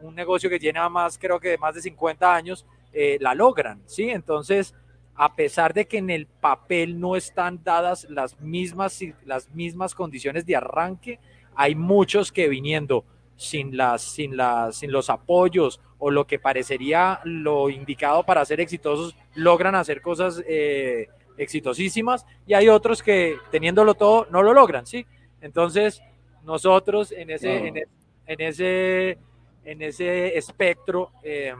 un 0.00 0.14
negocio 0.14 0.48
que 0.48 0.58
llena 0.58 0.88
más, 0.88 1.18
creo 1.18 1.38
que 1.38 1.50
de 1.50 1.58
más 1.58 1.74
de 1.74 1.82
50 1.82 2.34
años, 2.34 2.64
eh, 2.94 3.18
la 3.20 3.34
logran, 3.34 3.82
¿sí? 3.84 4.08
Entonces, 4.08 4.74
a 5.14 5.34
pesar 5.34 5.74
de 5.74 5.86
que 5.86 5.98
en 5.98 6.08
el 6.08 6.24
papel 6.24 6.98
no 6.98 7.16
están 7.16 7.62
dadas 7.62 8.06
las 8.08 8.40
mismas, 8.40 8.98
las 9.26 9.50
mismas 9.50 9.94
condiciones 9.94 10.46
de 10.46 10.56
arranque, 10.56 11.20
hay 11.54 11.74
muchos 11.74 12.32
que 12.32 12.48
viniendo 12.48 13.04
sin, 13.36 13.76
las, 13.76 14.02
sin, 14.02 14.36
las, 14.36 14.76
sin 14.76 14.92
los 14.92 15.10
apoyos 15.10 15.80
o 15.98 16.10
lo 16.10 16.26
que 16.26 16.38
parecería 16.38 17.20
lo 17.24 17.70
indicado 17.70 18.24
para 18.24 18.44
ser 18.44 18.60
exitosos, 18.60 19.16
logran 19.34 19.74
hacer 19.74 20.00
cosas 20.00 20.42
eh, 20.46 21.08
exitosísimas 21.36 22.26
y 22.46 22.54
hay 22.54 22.68
otros 22.68 23.02
que 23.02 23.36
teniéndolo 23.50 23.94
todo 23.94 24.26
no 24.30 24.42
lo 24.42 24.52
logran, 24.52 24.86
¿sí? 24.86 25.06
Entonces, 25.40 26.02
nosotros 26.44 27.12
en 27.12 27.30
ese, 27.30 27.66
en, 27.66 27.76
e, 27.76 27.86
ese, 28.26 29.18
en 29.64 29.82
ese 29.82 30.36
espectro, 30.36 31.10
eh, 31.22 31.54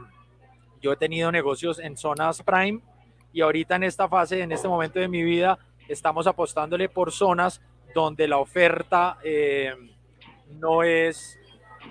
yo 0.81 0.93
he 0.93 0.97
tenido 0.97 1.31
negocios 1.31 1.79
en 1.79 1.97
zonas 1.97 2.41
prime 2.43 2.81
y 3.31 3.41
ahorita 3.41 3.75
en 3.75 3.83
esta 3.83 4.07
fase, 4.07 4.41
en 4.41 4.51
este 4.51 4.67
momento 4.67 4.99
de 4.99 5.07
mi 5.07 5.23
vida, 5.23 5.57
estamos 5.87 6.27
apostándole 6.27 6.89
por 6.89 7.11
zonas 7.11 7.61
donde 7.93 8.27
la 8.27 8.37
oferta 8.37 9.17
eh, 9.23 9.73
no, 10.59 10.83
es, 10.83 11.39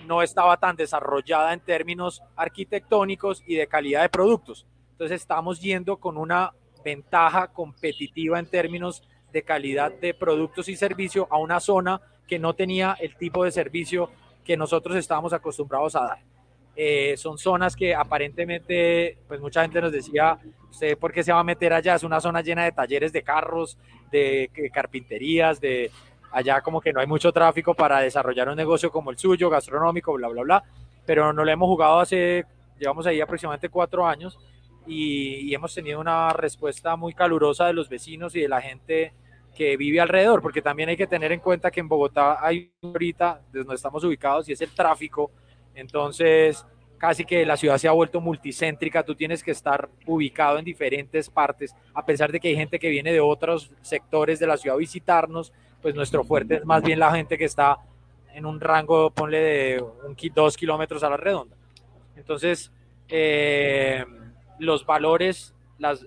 no 0.06 0.22
estaba 0.22 0.56
tan 0.56 0.76
desarrollada 0.76 1.52
en 1.52 1.60
términos 1.60 2.22
arquitectónicos 2.36 3.42
y 3.46 3.56
de 3.56 3.66
calidad 3.66 4.02
de 4.02 4.08
productos. 4.08 4.66
Entonces 4.92 5.20
estamos 5.20 5.60
yendo 5.60 5.96
con 5.96 6.16
una 6.16 6.52
ventaja 6.84 7.48
competitiva 7.48 8.38
en 8.38 8.46
términos 8.46 9.02
de 9.32 9.42
calidad 9.42 9.92
de 9.92 10.14
productos 10.14 10.68
y 10.68 10.76
servicio 10.76 11.26
a 11.30 11.38
una 11.38 11.60
zona 11.60 12.00
que 12.26 12.38
no 12.38 12.54
tenía 12.54 12.96
el 13.00 13.16
tipo 13.16 13.44
de 13.44 13.52
servicio 13.52 14.10
que 14.44 14.56
nosotros 14.56 14.96
estábamos 14.96 15.32
acostumbrados 15.32 15.96
a 15.96 16.00
dar. 16.00 16.31
Eh, 16.74 17.16
son 17.18 17.36
zonas 17.36 17.76
que 17.76 17.94
aparentemente, 17.94 19.18
pues 19.28 19.40
mucha 19.40 19.62
gente 19.62 19.80
nos 19.80 19.92
decía, 19.92 20.38
¿usted 20.70 20.96
por 20.96 21.12
qué 21.12 21.22
se 21.22 21.32
va 21.32 21.40
a 21.40 21.44
meter 21.44 21.72
allá? 21.72 21.94
Es 21.94 22.02
una 22.02 22.20
zona 22.20 22.40
llena 22.40 22.64
de 22.64 22.72
talleres 22.72 23.12
de 23.12 23.22
carros, 23.22 23.76
de, 24.10 24.50
carpinterías, 24.72 25.60
de 25.60 25.90
allá 26.30 26.62
como 26.62 26.80
que 26.80 26.92
no 26.92 27.00
hay 27.00 27.06
mucho 27.06 27.30
tráfico 27.30 27.74
para 27.74 28.00
desarrollar 28.00 28.48
un 28.48 28.56
negocio 28.56 28.90
como 28.90 29.10
el 29.10 29.18
suyo, 29.18 29.50
gastronómico, 29.50 30.14
bla, 30.14 30.28
bla, 30.28 30.42
bla. 30.42 30.64
Pero 31.04 31.32
no 31.32 31.44
lo 31.44 31.50
hemos 31.50 31.66
jugado 31.66 32.00
hace, 32.00 32.46
llevamos 32.78 33.06
ahí 33.06 33.20
aproximadamente 33.20 33.68
cuatro 33.68 34.06
años 34.06 34.38
y, 34.86 35.50
y 35.50 35.54
hemos 35.54 35.74
tenido 35.74 36.00
una 36.00 36.32
respuesta 36.32 36.96
muy 36.96 37.12
calurosa 37.12 37.66
de 37.66 37.74
los 37.74 37.90
vecinos 37.90 38.34
y 38.34 38.40
de 38.40 38.48
la 38.48 38.62
gente 38.62 39.12
que 39.54 39.76
vive 39.76 40.00
alrededor, 40.00 40.40
porque 40.40 40.62
también 40.62 40.88
hay 40.88 40.96
que 40.96 41.06
tener 41.06 41.32
en 41.32 41.40
cuenta 41.40 41.70
que 41.70 41.80
en 41.80 41.88
Bogotá 41.88 42.38
hay 42.44 42.72
ahorita, 42.82 43.42
desde 43.48 43.64
donde 43.64 43.74
estamos 43.74 44.02
ubicados, 44.02 44.48
y 44.48 44.52
es 44.52 44.60
el 44.62 44.70
tráfico 44.70 45.30
entonces, 45.74 46.66
casi 46.98 47.24
que 47.24 47.44
la 47.44 47.56
ciudad 47.56 47.78
se 47.78 47.88
ha 47.88 47.92
vuelto 47.92 48.20
multicéntrica, 48.20 49.02
tú 49.02 49.14
tienes 49.14 49.42
que 49.42 49.50
estar 49.50 49.88
ubicado 50.06 50.58
en 50.58 50.64
diferentes 50.64 51.28
partes, 51.28 51.74
a 51.94 52.04
pesar 52.04 52.30
de 52.30 52.40
que 52.40 52.48
hay 52.48 52.56
gente 52.56 52.78
que 52.78 52.90
viene 52.90 53.12
de 53.12 53.20
otros 53.20 53.72
sectores 53.82 54.38
de 54.38 54.46
la 54.46 54.56
ciudad 54.56 54.76
a 54.76 54.78
visitarnos, 54.78 55.52
pues 55.80 55.94
nuestro 55.94 56.22
fuerte 56.24 56.56
es 56.56 56.64
más 56.64 56.82
bien 56.82 56.98
la 56.98 57.12
gente 57.12 57.36
que 57.36 57.44
está 57.44 57.78
en 58.32 58.46
un 58.46 58.60
rango, 58.60 59.10
ponle 59.10 59.38
de 59.38 59.82
un, 59.82 60.16
dos 60.34 60.56
kilómetros 60.56 61.02
a 61.02 61.10
la 61.10 61.16
redonda. 61.16 61.56
Entonces, 62.16 62.70
eh, 63.08 64.04
los 64.58 64.86
valores, 64.86 65.54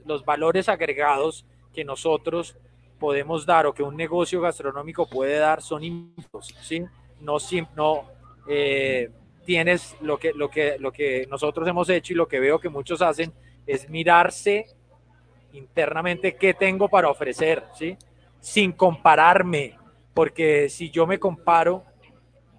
los 0.05 0.25
valores 0.25 0.69
agregados 0.69 1.45
que 1.73 1.83
nosotros 1.83 2.57
podemos 2.99 3.45
dar 3.45 3.65
o 3.65 3.73
que 3.73 3.83
un 3.83 3.97
negocio 3.97 4.41
gastronómico 4.41 5.05
puede 5.07 5.37
dar 5.37 5.61
son 5.61 5.83
inmensos, 5.83 6.55
¿sí? 6.61 6.83
No, 7.19 7.37
no 7.75 8.05
eh, 8.47 9.11
tienes 9.45 9.95
lo 10.01 10.17
que, 10.17 10.33
lo, 10.33 10.49
que, 10.49 10.77
lo 10.79 10.91
que 10.91 11.27
nosotros 11.29 11.67
hemos 11.67 11.89
hecho 11.89 12.13
y 12.13 12.15
lo 12.15 12.27
que 12.27 12.39
veo 12.39 12.59
que 12.59 12.69
muchos 12.69 13.01
hacen 13.01 13.31
es 13.65 13.89
mirarse 13.89 14.65
internamente 15.53 16.35
qué 16.35 16.53
tengo 16.53 16.89
para 16.89 17.09
ofrecer, 17.09 17.63
¿sí? 17.73 17.97
Sin 18.41 18.73
compararme, 18.73 19.77
porque 20.13 20.69
si 20.69 20.89
yo 20.89 21.07
me 21.07 21.19
comparo 21.19 21.83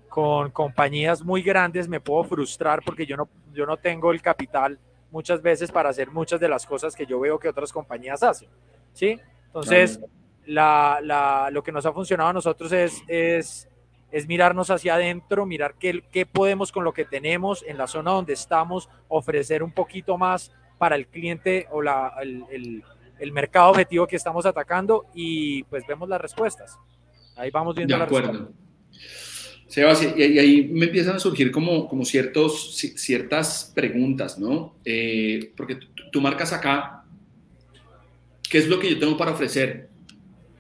con 0.09 0.50
compañías 0.50 1.23
muy 1.23 1.43
grandes 1.43 1.88
me 1.88 2.00
puedo 2.00 2.25
frustrar 2.25 2.81
porque 2.83 3.05
yo 3.05 3.19
no, 3.19 3.28
yo 3.52 3.66
no 3.66 3.76
tengo 3.76 4.12
el 4.12 4.23
capital 4.23 4.78
muchas 5.11 5.43
veces 5.43 5.71
para 5.71 5.90
hacer 5.90 6.11
muchas 6.11 6.40
de 6.40 6.49
las 6.49 6.64
cosas 6.64 6.97
que 6.97 7.05
yo 7.05 7.21
veo 7.21 7.38
que 7.38 7.49
otras 7.49 7.71
compañías 7.73 8.23
hacen, 8.23 8.49
¿sí? 8.93 9.21
Entonces, 9.47 10.00
la, 10.47 11.00
la, 11.02 11.50
lo 11.50 11.62
que 11.62 11.73
nos 11.73 11.85
ha 11.87 11.93
funcionado 11.93 12.31
a 12.31 12.33
nosotros 12.33 12.73
es, 12.73 13.02
es 13.09 13.69
es 14.16 14.26
mirarnos 14.26 14.70
hacia 14.70 14.94
adentro, 14.94 15.44
mirar 15.44 15.75
qué, 15.78 16.02
qué 16.11 16.25
podemos 16.25 16.73
con 16.73 16.85
lo 16.85 16.94
que 16.94 17.04
tenemos 17.04 17.62
en 17.68 17.76
la 17.76 17.87
zona 17.87 18.12
donde 18.12 18.32
estamos 18.32 18.88
ofrecer 19.08 19.62
un 19.62 19.73
poquito 19.73 20.16
más 20.16 20.52
para 20.78 20.96
el 20.96 21.06
cliente 21.06 21.66
o 21.70 21.82
la, 21.82 22.14
el, 22.23 22.82
el, 23.18 23.32
mercado 23.32 23.73
objetivo 23.73 24.06
que 24.06 24.16
estamos 24.16 24.46
atacando 24.46 25.04
y 25.14 25.64
pues 25.64 25.87
vemos 25.87 26.08
las 26.08 26.18
respuestas. 26.18 26.78
Ahí 27.37 27.50
vamos 27.50 27.76
viendo 27.76 27.94
de 27.94 28.02
acuerdo. 28.02 28.52
Sebas, 29.66 30.02
y, 30.02 30.23
ahí 30.23 30.66
me 30.73 30.87
empiezan 30.87 31.16
a 31.16 31.18
surgir 31.18 31.52
como, 31.52 31.87
como 31.87 32.06
ciertos, 32.06 32.75
ciertas 32.75 33.70
preguntas, 33.75 34.38
¿no? 34.38 34.76
Eh, 34.82 35.52
porque 35.54 35.78
tú, 36.11 36.23
marcas 36.23 36.54
acá, 36.54 37.04
¿qué 38.49 38.56
es 38.56 38.66
lo 38.66 38.80
que 38.80 38.88
yo 38.88 38.99
tengo 38.99 39.18
para 39.18 39.32
ofrecer? 39.32 39.90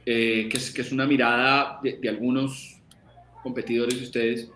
Eh, 0.04 0.46
que, 0.50 0.58
es, 0.58 0.70
que 0.70 0.82
es 0.82 0.92
una 0.92 1.06
mirada 1.06 1.80
de, 1.82 1.96
de 1.96 2.08
algunos 2.10 2.75
competidores 3.46 3.96
de 3.96 4.02
ustedes, 4.02 4.50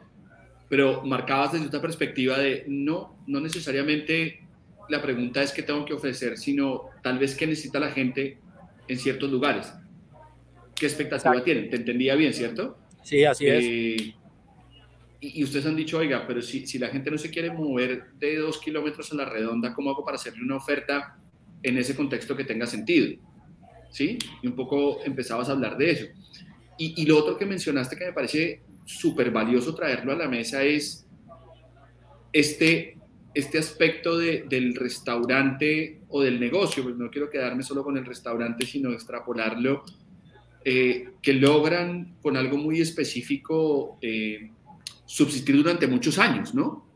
pero 0.68 1.04
marcabas 1.04 1.52
desde 1.52 1.66
otra 1.66 1.80
perspectiva 1.80 2.36
de 2.38 2.64
no, 2.66 3.16
no 3.28 3.38
necesariamente 3.40 4.40
la 4.88 5.00
pregunta 5.00 5.40
es 5.44 5.52
qué 5.52 5.62
tengo 5.62 5.84
que 5.84 5.94
ofrecer, 5.94 6.36
sino 6.36 6.90
tal 7.04 7.20
vez 7.20 7.36
qué 7.36 7.46
necesita 7.46 7.78
la 7.78 7.92
gente 7.92 8.38
en 8.88 8.98
ciertos 8.98 9.30
lugares. 9.30 9.72
¿Qué 10.74 10.86
expectativa 10.86 11.40
tienen? 11.44 11.70
Te 11.70 11.76
entendía 11.76 12.16
bien, 12.16 12.34
¿cierto? 12.34 12.76
Sí, 13.04 13.22
así 13.24 13.46
es. 13.46 13.64
Eh, 13.64 14.14
y, 15.20 15.44
ustedes 15.44 15.66
han 15.66 15.76
dicho, 15.76 15.98
oiga, 15.98 16.26
pero 16.26 16.42
si, 16.42 16.66
si 16.66 16.80
la 16.80 16.88
gente 16.88 17.12
no 17.12 17.18
se 17.18 17.30
quiere 17.30 17.52
mover 17.52 18.12
de 18.18 18.38
dos 18.38 18.58
kilómetros 18.58 19.12
a 19.12 19.14
la 19.14 19.24
redonda, 19.24 19.72
¿cómo 19.72 19.90
hago 19.90 20.04
para 20.04 20.16
hacerle 20.16 20.42
una 20.42 20.56
oferta 20.56 21.16
en 21.62 21.78
ese 21.78 21.94
contexto 21.94 22.36
que 22.36 22.42
tenga 22.42 22.66
sentido? 22.66 23.16
¿Sí? 23.90 24.18
Y 24.42 24.48
un 24.48 24.56
poco 24.56 25.00
empezabas 25.04 25.48
a 25.48 25.52
hablar 25.52 25.76
de 25.76 25.90
eso. 25.92 26.06
Y, 26.76 27.00
y 27.00 27.06
lo 27.06 27.18
otro 27.18 27.36
que 27.36 27.46
mencionaste 27.46 27.96
que 27.96 28.06
me 28.06 28.12
parece 28.12 28.62
súper 28.98 29.30
valioso 29.30 29.74
traerlo 29.74 30.12
a 30.12 30.16
la 30.16 30.28
mesa 30.28 30.62
es 30.62 31.06
este, 32.32 32.98
este 33.34 33.58
aspecto 33.58 34.18
del 34.18 34.74
restaurante 34.74 36.00
o 36.08 36.22
del 36.22 36.40
negocio, 36.40 36.82
pues 36.82 36.96
no 36.96 37.10
quiero 37.10 37.30
quedarme 37.30 37.62
solo 37.62 37.84
con 37.84 37.96
el 37.96 38.04
restaurante, 38.04 38.66
sino 38.66 38.90
extrapolarlo, 38.92 39.84
eh, 40.64 41.10
que 41.22 41.32
logran 41.34 42.16
con 42.20 42.36
algo 42.36 42.56
muy 42.56 42.80
específico 42.80 43.98
eh, 44.02 44.50
subsistir 45.06 45.56
durante 45.56 45.86
muchos 45.86 46.18
años, 46.18 46.54
¿no? 46.54 46.86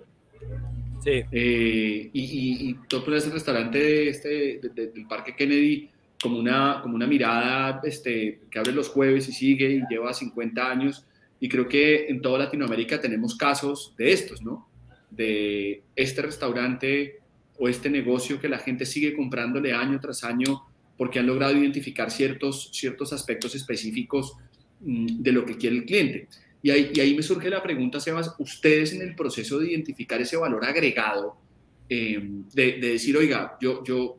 Sí. 1.02 1.22
Eh, 1.30 2.10
y, 2.12 2.20
y, 2.20 2.70
y 2.70 2.74
tú 2.88 3.04
pones 3.04 3.26
el 3.26 3.32
restaurante 3.32 3.78
de 3.78 4.08
este, 4.08 4.60
del 4.74 5.06
Parque 5.08 5.34
Kennedy 5.36 5.90
como 6.20 6.38
una, 6.38 6.80
como 6.82 6.94
una 6.94 7.06
mirada 7.06 7.80
este, 7.84 8.40
que 8.50 8.58
abre 8.58 8.72
los 8.72 8.88
jueves 8.88 9.28
y 9.28 9.32
sigue 9.32 9.70
y 9.70 9.82
lleva 9.90 10.12
50 10.14 10.70
años 10.70 11.04
y 11.44 11.48
creo 11.50 11.68
que 11.68 12.06
en 12.06 12.22
toda 12.22 12.38
Latinoamérica 12.38 13.02
tenemos 13.02 13.36
casos 13.36 13.92
de 13.98 14.14
estos, 14.14 14.40
¿no? 14.40 14.66
De 15.10 15.82
este 15.94 16.22
restaurante 16.22 17.20
o 17.58 17.68
este 17.68 17.90
negocio 17.90 18.40
que 18.40 18.48
la 18.48 18.56
gente 18.56 18.86
sigue 18.86 19.12
comprándole 19.12 19.74
año 19.74 20.00
tras 20.00 20.24
año 20.24 20.62
porque 20.96 21.18
han 21.18 21.26
logrado 21.26 21.54
identificar 21.54 22.10
ciertos, 22.10 22.70
ciertos 22.72 23.12
aspectos 23.12 23.54
específicos 23.54 24.38
mm, 24.80 25.20
de 25.20 25.32
lo 25.32 25.44
que 25.44 25.58
quiere 25.58 25.76
el 25.76 25.84
cliente. 25.84 26.28
Y 26.62 26.70
ahí, 26.70 26.92
y 26.94 27.00
ahí 27.00 27.14
me 27.14 27.22
surge 27.22 27.50
la 27.50 27.62
pregunta, 27.62 28.00
Sebas, 28.00 28.34
ustedes 28.38 28.94
en 28.94 29.02
el 29.02 29.14
proceso 29.14 29.58
de 29.58 29.70
identificar 29.70 30.22
ese 30.22 30.38
valor 30.38 30.64
agregado, 30.64 31.36
eh, 31.90 32.26
de, 32.54 32.72
de, 32.78 32.88
decir, 32.88 33.18
oiga, 33.18 33.58
yo, 33.60 33.84
yo 33.84 34.16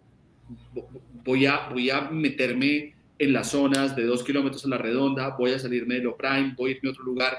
voy, 1.23 1.47
a, 1.47 1.69
voy 1.69 1.89
a 1.89 2.01
meterme 2.01 2.93
en 3.17 3.33
las 3.33 3.51
zonas 3.51 3.95
de 3.95 4.05
dos 4.05 4.23
kilómetros 4.23 4.65
a 4.65 4.69
la 4.69 4.77
redonda, 4.77 5.35
voy 5.37 5.51
a 5.51 5.59
salirme 5.59 5.95
de 5.95 6.01
lo 6.01 6.17
prime, 6.17 6.53
voy 6.57 6.71
a 6.71 6.75
irme 6.75 6.89
a 6.89 6.91
otro 6.91 7.03
lugar. 7.03 7.33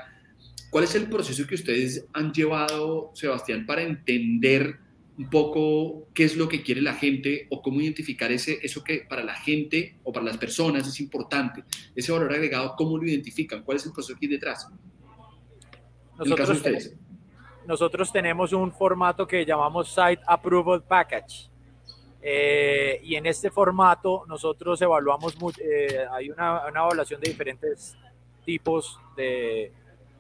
¿Cuál 0.70 0.84
es 0.84 0.94
el 0.94 1.08
proceso 1.08 1.46
que 1.46 1.54
ustedes 1.54 2.06
han 2.12 2.32
llevado, 2.32 3.10
Sebastián, 3.14 3.66
para 3.66 3.82
entender 3.82 4.78
un 5.18 5.30
poco 5.30 6.08
qué 6.12 6.24
es 6.24 6.36
lo 6.36 6.48
que 6.48 6.62
quiere 6.62 6.82
la 6.82 6.94
gente 6.94 7.46
o 7.50 7.62
cómo 7.62 7.80
identificar 7.80 8.30
ese, 8.32 8.58
eso 8.62 8.84
que 8.84 9.06
para 9.08 9.24
la 9.24 9.34
gente 9.34 9.96
o 10.02 10.12
para 10.12 10.26
las 10.26 10.36
personas 10.36 10.86
es 10.86 11.00
importante? 11.00 11.64
Ese 11.94 12.12
valor 12.12 12.32
agregado, 12.32 12.74
¿cómo 12.76 12.98
lo 12.98 13.06
identifican? 13.06 13.62
¿Cuál 13.62 13.76
es 13.76 13.86
el 13.86 13.92
proceso 13.92 14.16
aquí 14.16 14.26
detrás? 14.26 14.68
Nosotros, 16.18 16.62
nosotros 17.66 18.12
tenemos 18.12 18.52
un 18.52 18.72
formato 18.72 19.26
que 19.26 19.44
llamamos 19.44 19.88
Site 19.88 20.22
Approval 20.26 20.82
Package. 20.82 21.50
Eh, 22.22 23.00
y 23.04 23.14
en 23.14 23.26
este 23.26 23.50
formato 23.50 24.24
nosotros 24.26 24.80
evaluamos, 24.82 25.36
eh, 25.62 26.06
hay 26.10 26.30
una, 26.30 26.62
evaluación 26.68 27.20
de 27.20 27.28
diferentes 27.28 27.96
tipos 28.44 28.98
de 29.16 29.72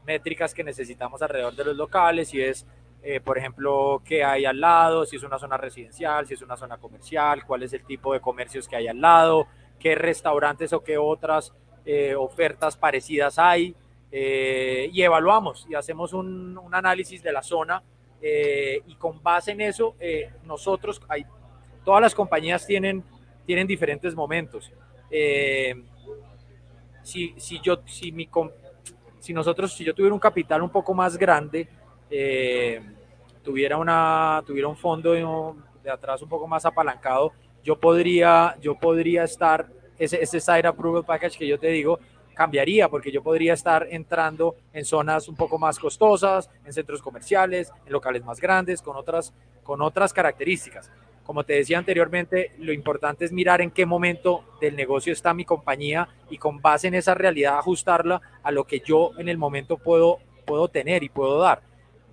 métricas 0.06 0.54
que 0.54 0.62
necesitamos 0.62 1.20
alrededor 1.22 1.54
de 1.54 1.64
los 1.64 1.76
locales 1.76 2.32
y 2.32 2.42
es 2.42 2.66
eh, 3.08 3.20
por 3.20 3.38
ejemplo, 3.38 4.02
qué 4.04 4.24
hay 4.24 4.44
al 4.46 4.60
lado, 4.60 5.06
si 5.06 5.14
es 5.14 5.22
una 5.22 5.38
zona 5.38 5.56
residencial, 5.56 6.26
si 6.26 6.34
es 6.34 6.42
una 6.42 6.56
zona 6.56 6.76
comercial, 6.76 7.44
cuál 7.46 7.62
es 7.62 7.72
el 7.72 7.84
tipo 7.84 8.12
de 8.12 8.18
comercios 8.18 8.66
que 8.66 8.74
hay 8.74 8.88
al 8.88 9.00
lado, 9.00 9.46
qué 9.78 9.94
restaurantes 9.94 10.72
o 10.72 10.82
qué 10.82 10.98
otras 10.98 11.52
eh, 11.84 12.16
ofertas 12.16 12.76
parecidas 12.76 13.38
hay. 13.38 13.76
Eh, 14.10 14.90
y 14.92 15.02
evaluamos 15.02 15.68
y 15.70 15.76
hacemos 15.76 16.14
un, 16.14 16.58
un 16.58 16.74
análisis 16.74 17.22
de 17.22 17.30
la 17.32 17.44
zona 17.44 17.80
y 18.20 18.94
con 18.96 19.22
base 19.22 19.52
en 19.52 19.60
eso, 19.60 19.94
nosotros, 20.42 21.00
hay, 21.08 21.24
todas 21.86 22.02
las 22.02 22.14
compañías 22.16 22.66
tienen, 22.66 23.04
tienen 23.46 23.66
diferentes 23.66 24.14
momentos. 24.14 24.72
si, 27.02 27.32
si, 27.36 27.60
yo, 27.60 27.78
si, 27.86 28.10
mi, 28.10 28.28
si 29.20 29.32
nosotros, 29.32 29.72
si 29.72 29.84
yo 29.84 29.94
tuviera 29.94 30.12
un 30.12 30.18
capital 30.18 30.62
un 30.62 30.70
poco 30.70 30.92
más 30.92 31.16
grande, 31.16 31.68
eh, 32.10 32.82
tuviera, 33.44 33.78
una, 33.78 34.42
tuviera 34.44 34.66
un 34.66 34.76
fondo 34.76 35.12
de, 35.12 35.90
atrás 35.90 36.20
un 36.22 36.28
poco 36.28 36.48
más 36.48 36.66
apalancado, 36.66 37.32
yo 37.62 37.78
podría, 37.78 38.56
yo 38.60 38.74
podría 38.74 39.22
estar, 39.22 39.68
ese, 39.96 40.20
ese 40.20 40.40
Side 40.40 40.66
Approval 40.66 41.04
Package 41.04 41.38
que 41.38 41.46
yo 41.46 41.56
te 41.56 41.68
digo, 41.68 42.00
cambiaría 42.34 42.88
porque 42.88 43.12
yo 43.12 43.22
podría 43.22 43.54
estar 43.54 43.86
entrando 43.90 44.56
en 44.72 44.84
zonas 44.84 45.28
un 45.28 45.36
poco 45.36 45.56
más 45.56 45.78
costosas, 45.78 46.50
en 46.64 46.72
centros 46.72 47.00
comerciales, 47.00 47.72
en 47.86 47.92
locales 47.92 48.24
más 48.24 48.40
grandes, 48.40 48.82
con 48.82 48.96
otras, 48.96 49.32
con 49.62 49.80
otras 49.80 50.12
características. 50.12 50.90
Como 51.26 51.42
te 51.42 51.54
decía 51.54 51.78
anteriormente, 51.78 52.52
lo 52.58 52.72
importante 52.72 53.24
es 53.24 53.32
mirar 53.32 53.60
en 53.60 53.72
qué 53.72 53.84
momento 53.84 54.44
del 54.60 54.76
negocio 54.76 55.12
está 55.12 55.34
mi 55.34 55.44
compañía 55.44 56.08
y 56.30 56.38
con 56.38 56.62
base 56.62 56.86
en 56.86 56.94
esa 56.94 57.14
realidad 57.14 57.58
ajustarla 57.58 58.20
a 58.42 58.52
lo 58.52 58.64
que 58.64 58.80
yo 58.80 59.10
en 59.18 59.28
el 59.28 59.36
momento 59.36 59.76
puedo, 59.76 60.20
puedo 60.44 60.68
tener 60.68 61.02
y 61.02 61.08
puedo 61.08 61.38
dar. 61.38 61.62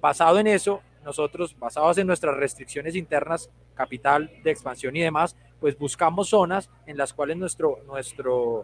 Basado 0.02 0.40
en 0.40 0.48
eso, 0.48 0.82
nosotros, 1.04 1.56
basados 1.60 1.98
en 2.00 2.08
nuestras 2.08 2.36
restricciones 2.36 2.96
internas, 2.96 3.50
capital 3.76 4.32
de 4.44 4.52
expansión 4.52 4.96
y 4.96 5.02
demás, 5.02 5.36
pues 5.60 5.78
buscamos 5.78 6.30
zonas 6.30 6.70
en 6.86 6.98
las 6.98 7.14
cuales 7.14 7.38
nuestro, 7.38 7.80
nuestro, 7.86 8.64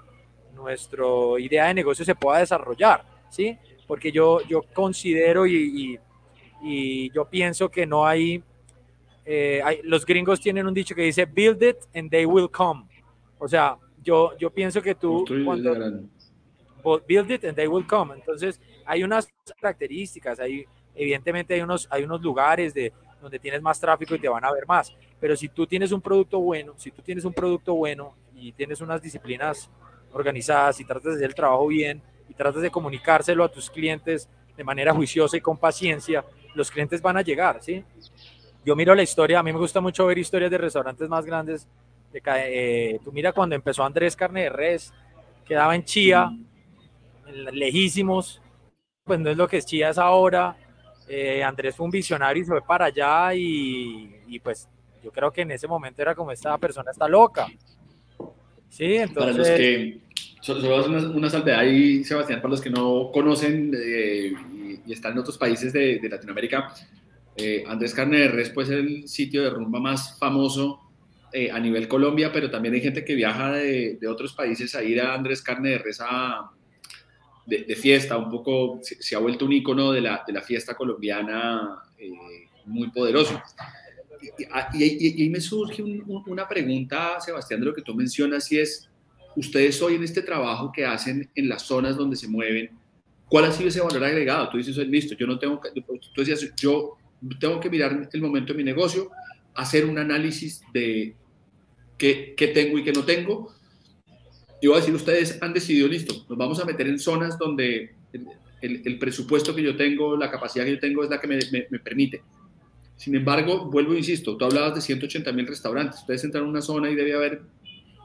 nuestro 0.53 1.37
idea 1.37 1.67
de 1.67 1.73
negocio 1.75 2.03
se 2.03 2.15
pueda 2.15 2.39
desarrollar, 2.39 3.05
¿sí? 3.29 3.57
Porque 3.87 4.11
yo, 4.11 4.41
yo 4.41 4.63
considero 4.73 5.47
y, 5.47 5.99
y, 6.61 7.11
yo 7.11 7.25
pienso 7.25 7.69
que 7.69 7.85
no 7.85 8.05
hay, 8.05 8.43
eh, 9.25 9.61
hay, 9.63 9.81
los 9.83 10.05
gringos 10.05 10.39
tienen 10.39 10.65
un 10.67 10.73
dicho 10.73 10.95
que 10.95 11.03
dice, 11.03 11.25
build 11.25 11.61
it 11.63 11.77
and 11.93 12.09
they 12.09 12.25
will 12.25 12.49
come. 12.49 12.85
O 13.37 13.47
sea, 13.47 13.77
yo, 14.03 14.37
yo 14.37 14.49
pienso 14.49 14.81
que 14.81 14.95
tú... 14.95 15.25
Cuando, 15.45 15.73
build 17.07 17.31
it 17.31 17.45
and 17.45 17.55
they 17.55 17.67
will 17.67 17.85
come. 17.85 18.15
Entonces, 18.15 18.59
hay 18.85 19.03
unas 19.03 19.27
características, 19.59 20.39
hay 20.39 20.65
Evidentemente 20.99 21.53
hay 21.53 21.61
unos, 21.61 21.87
hay 21.89 22.03
unos 22.03 22.21
lugares 22.21 22.73
de, 22.73 22.91
donde 23.21 23.39
tienes 23.39 23.61
más 23.61 23.79
tráfico 23.79 24.15
y 24.15 24.19
te 24.19 24.27
van 24.27 24.43
a 24.43 24.51
ver 24.51 24.67
más, 24.67 24.93
pero 25.17 25.33
si 25.33 25.47
tú 25.47 25.65
tienes 25.65 25.93
un 25.93 26.01
producto 26.01 26.41
bueno, 26.41 26.73
si 26.75 26.91
tú 26.91 27.01
tienes 27.01 27.23
un 27.23 27.31
producto 27.31 27.73
bueno 27.73 28.15
y 28.35 28.51
tienes 28.51 28.81
unas 28.81 29.01
disciplinas 29.01 29.69
organizadas 30.11 30.77
y 30.81 30.83
tratas 30.83 31.11
de 31.11 31.11
hacer 31.11 31.27
el 31.27 31.35
trabajo 31.35 31.67
bien 31.67 32.01
y 32.27 32.33
tratas 32.33 32.61
de 32.61 32.69
comunicárselo 32.69 33.45
a 33.45 33.49
tus 33.49 33.69
clientes 33.69 34.27
de 34.57 34.63
manera 34.65 34.93
juiciosa 34.93 35.37
y 35.37 35.41
con 35.41 35.57
paciencia, 35.57 36.25
los 36.53 36.69
clientes 36.69 37.01
van 37.01 37.15
a 37.15 37.21
llegar, 37.21 37.63
¿sí? 37.63 37.81
Yo 38.69 38.75
miro 38.75 38.93
la 38.93 39.01
historia, 39.01 39.39
a 39.39 39.41
mí 39.41 39.51
me 39.51 39.57
gusta 39.57 39.81
mucho 39.81 40.05
ver 40.05 40.19
historias 40.19 40.51
de 40.51 40.59
restaurantes 40.59 41.09
más 41.09 41.25
grandes. 41.25 41.67
De, 42.13 42.21
eh, 42.23 42.99
tú 43.03 43.11
mira 43.11 43.33
cuando 43.33 43.55
empezó 43.55 43.83
Andrés 43.83 44.15
Carne 44.15 44.43
de 44.43 44.49
Res, 44.49 44.93
quedaba 45.43 45.73
en 45.73 45.83
Chía, 45.83 46.29
lejísimos, 47.51 48.39
pues 49.03 49.19
no 49.19 49.31
es 49.31 49.37
lo 49.37 49.47
que 49.47 49.57
es 49.57 49.65
Chía 49.65 49.89
es 49.89 49.97
ahora, 49.97 50.55
eh, 51.07 51.43
Andrés 51.43 51.75
fue 51.75 51.85
un 51.85 51.89
visionario 51.89 52.43
y 52.43 52.45
se 52.45 52.51
fue 52.51 52.61
para 52.61 52.85
allá 52.85 53.33
y, 53.33 54.39
pues 54.43 54.69
yo 55.03 55.11
creo 55.11 55.31
que 55.31 55.41
en 55.41 55.49
ese 55.49 55.67
momento 55.67 56.03
era 56.03 56.13
como 56.13 56.31
esta 56.31 56.55
persona 56.59 56.91
está 56.91 57.07
loca. 57.07 57.47
Sí, 58.69 58.97
entonces... 58.97 59.15
Para 59.15 59.31
los 59.31 59.47
que, 59.49 60.01
solo 60.41 60.85
una, 60.85 61.09
una 61.09 61.29
salvedad 61.31 61.61
ahí, 61.61 62.03
Sebastián, 62.03 62.39
para 62.39 62.51
los 62.51 62.61
que 62.61 62.69
no 62.69 63.09
conocen 63.11 63.71
eh, 63.75 64.31
y, 64.85 64.93
están 64.93 65.13
en 65.13 65.17
otros 65.17 65.39
países 65.39 65.73
de, 65.73 65.99
Latinoamérica, 66.07 66.71
eh, 67.39 67.63
Andrés 67.67 67.93
Carne 67.93 68.19
de 68.19 68.27
Res 68.27 68.49
pues, 68.49 68.69
es 68.69 68.75
el 68.75 69.07
sitio 69.07 69.43
de 69.43 69.49
rumba 69.49 69.79
más 69.79 70.17
famoso 70.17 70.81
a 71.51 71.59
nivel 71.59 71.87
Colombia, 71.87 72.31
pero 72.33 72.49
también 72.49 72.73
hay 72.73 72.81
gente 72.81 73.05
que 73.05 73.13
viaja 73.13 73.51
de, 73.51 73.99
de, 74.01 74.07
otros 74.07 74.33
países 74.33 74.73
a 74.73 74.81
ir 74.81 74.99
a 74.99 75.13
Andrés 75.13 75.43
Carne 75.43 75.69
de 75.69 75.77
Res 75.77 76.01
a, 76.01 76.49
de, 77.49 77.75
fiesta, 77.75 78.17
un 78.17 78.29
poco 78.29 78.79
se, 78.81 79.15
ha 79.15 79.19
vuelto 79.19 79.45
un 79.45 79.53
icono 79.53 79.91
de 79.91 80.01
la, 80.01 80.23
de 80.25 80.33
la 80.33 80.41
fiesta 80.41 80.75
colombiana 80.75 81.79
eh, 81.97 82.11
muy 82.65 82.91
poderoso. 82.91 83.41
Y, 84.21 84.43
ahí 84.51 85.29
me 85.29 85.41
surge 85.41 85.81
una 85.81 86.47
pregunta, 86.47 87.19
Sebastián, 87.19 87.61
de 87.61 87.65
lo 87.67 87.73
que 87.73 87.81
tú 87.81 87.95
mencionas, 87.95 88.51
y 88.51 88.59
es, 88.59 88.89
ustedes 89.35 89.81
hoy 89.81 89.95
en 89.95 90.03
este 90.03 90.21
trabajo 90.21 90.71
que 90.71 90.85
hacen 90.85 91.29
en 91.33 91.49
las 91.49 91.63
zonas 91.63 91.97
donde 91.97 92.15
se 92.15 92.27
mueven, 92.27 92.69
¿cuál 93.27 93.45
ha 93.45 93.51
sido 93.51 93.69
ese 93.69 93.81
valor 93.81 94.03
agregado? 94.03 94.49
Tú 94.49 94.57
dices, 94.57 94.77
listo, 94.77 95.15
yo 95.15 95.25
no 95.25 95.39
tengo, 95.39 95.59
tú 96.13 96.21
decías, 96.21 96.53
yo 96.55 96.97
tengo 97.39 97.59
que 97.59 97.69
mirar 97.69 98.09
el 98.11 98.21
momento 98.21 98.53
de 98.53 98.57
mi 98.57 98.63
negocio, 98.63 99.09
hacer 99.55 99.85
un 99.85 99.97
análisis 99.97 100.61
de 100.73 101.15
qué, 101.97 102.51
tengo 102.53 102.77
y 102.77 102.83
qué 102.83 102.93
no 102.93 103.03
tengo, 103.03 103.53
yo 104.61 104.71
voy 104.71 104.77
a 104.77 104.81
decir, 104.81 104.95
ustedes 104.95 105.37
han 105.41 105.53
decidido, 105.53 105.87
listo, 105.87 106.25
nos 106.27 106.37
vamos 106.37 106.59
a 106.59 106.65
meter 106.65 106.87
en 106.87 106.99
zonas 106.99 107.37
donde 107.37 107.93
el, 108.61 108.99
presupuesto 108.99 109.55
que 109.55 109.63
yo 109.63 109.75
tengo, 109.75 110.17
la 110.17 110.29
capacidad 110.29 110.65
que 110.65 110.71
yo 110.71 110.79
tengo 110.79 111.03
es 111.03 111.09
la 111.09 111.19
que 111.19 111.27
me, 111.27 111.79
permite. 111.79 112.21
Sin 112.97 113.15
embargo, 113.15 113.69
vuelvo 113.69 113.93
e 113.93 113.97
insisto, 113.97 114.35
tú 114.35 114.45
hablabas 114.45 114.75
de 114.75 114.81
180 114.81 115.31
mil 115.31 115.47
restaurantes, 115.47 116.01
ustedes 116.01 116.23
entran 116.25 116.43
en 116.43 116.49
una 116.49 116.61
zona 116.61 116.89
y 116.89 116.95
debe 116.95 117.13
haber 117.13 117.41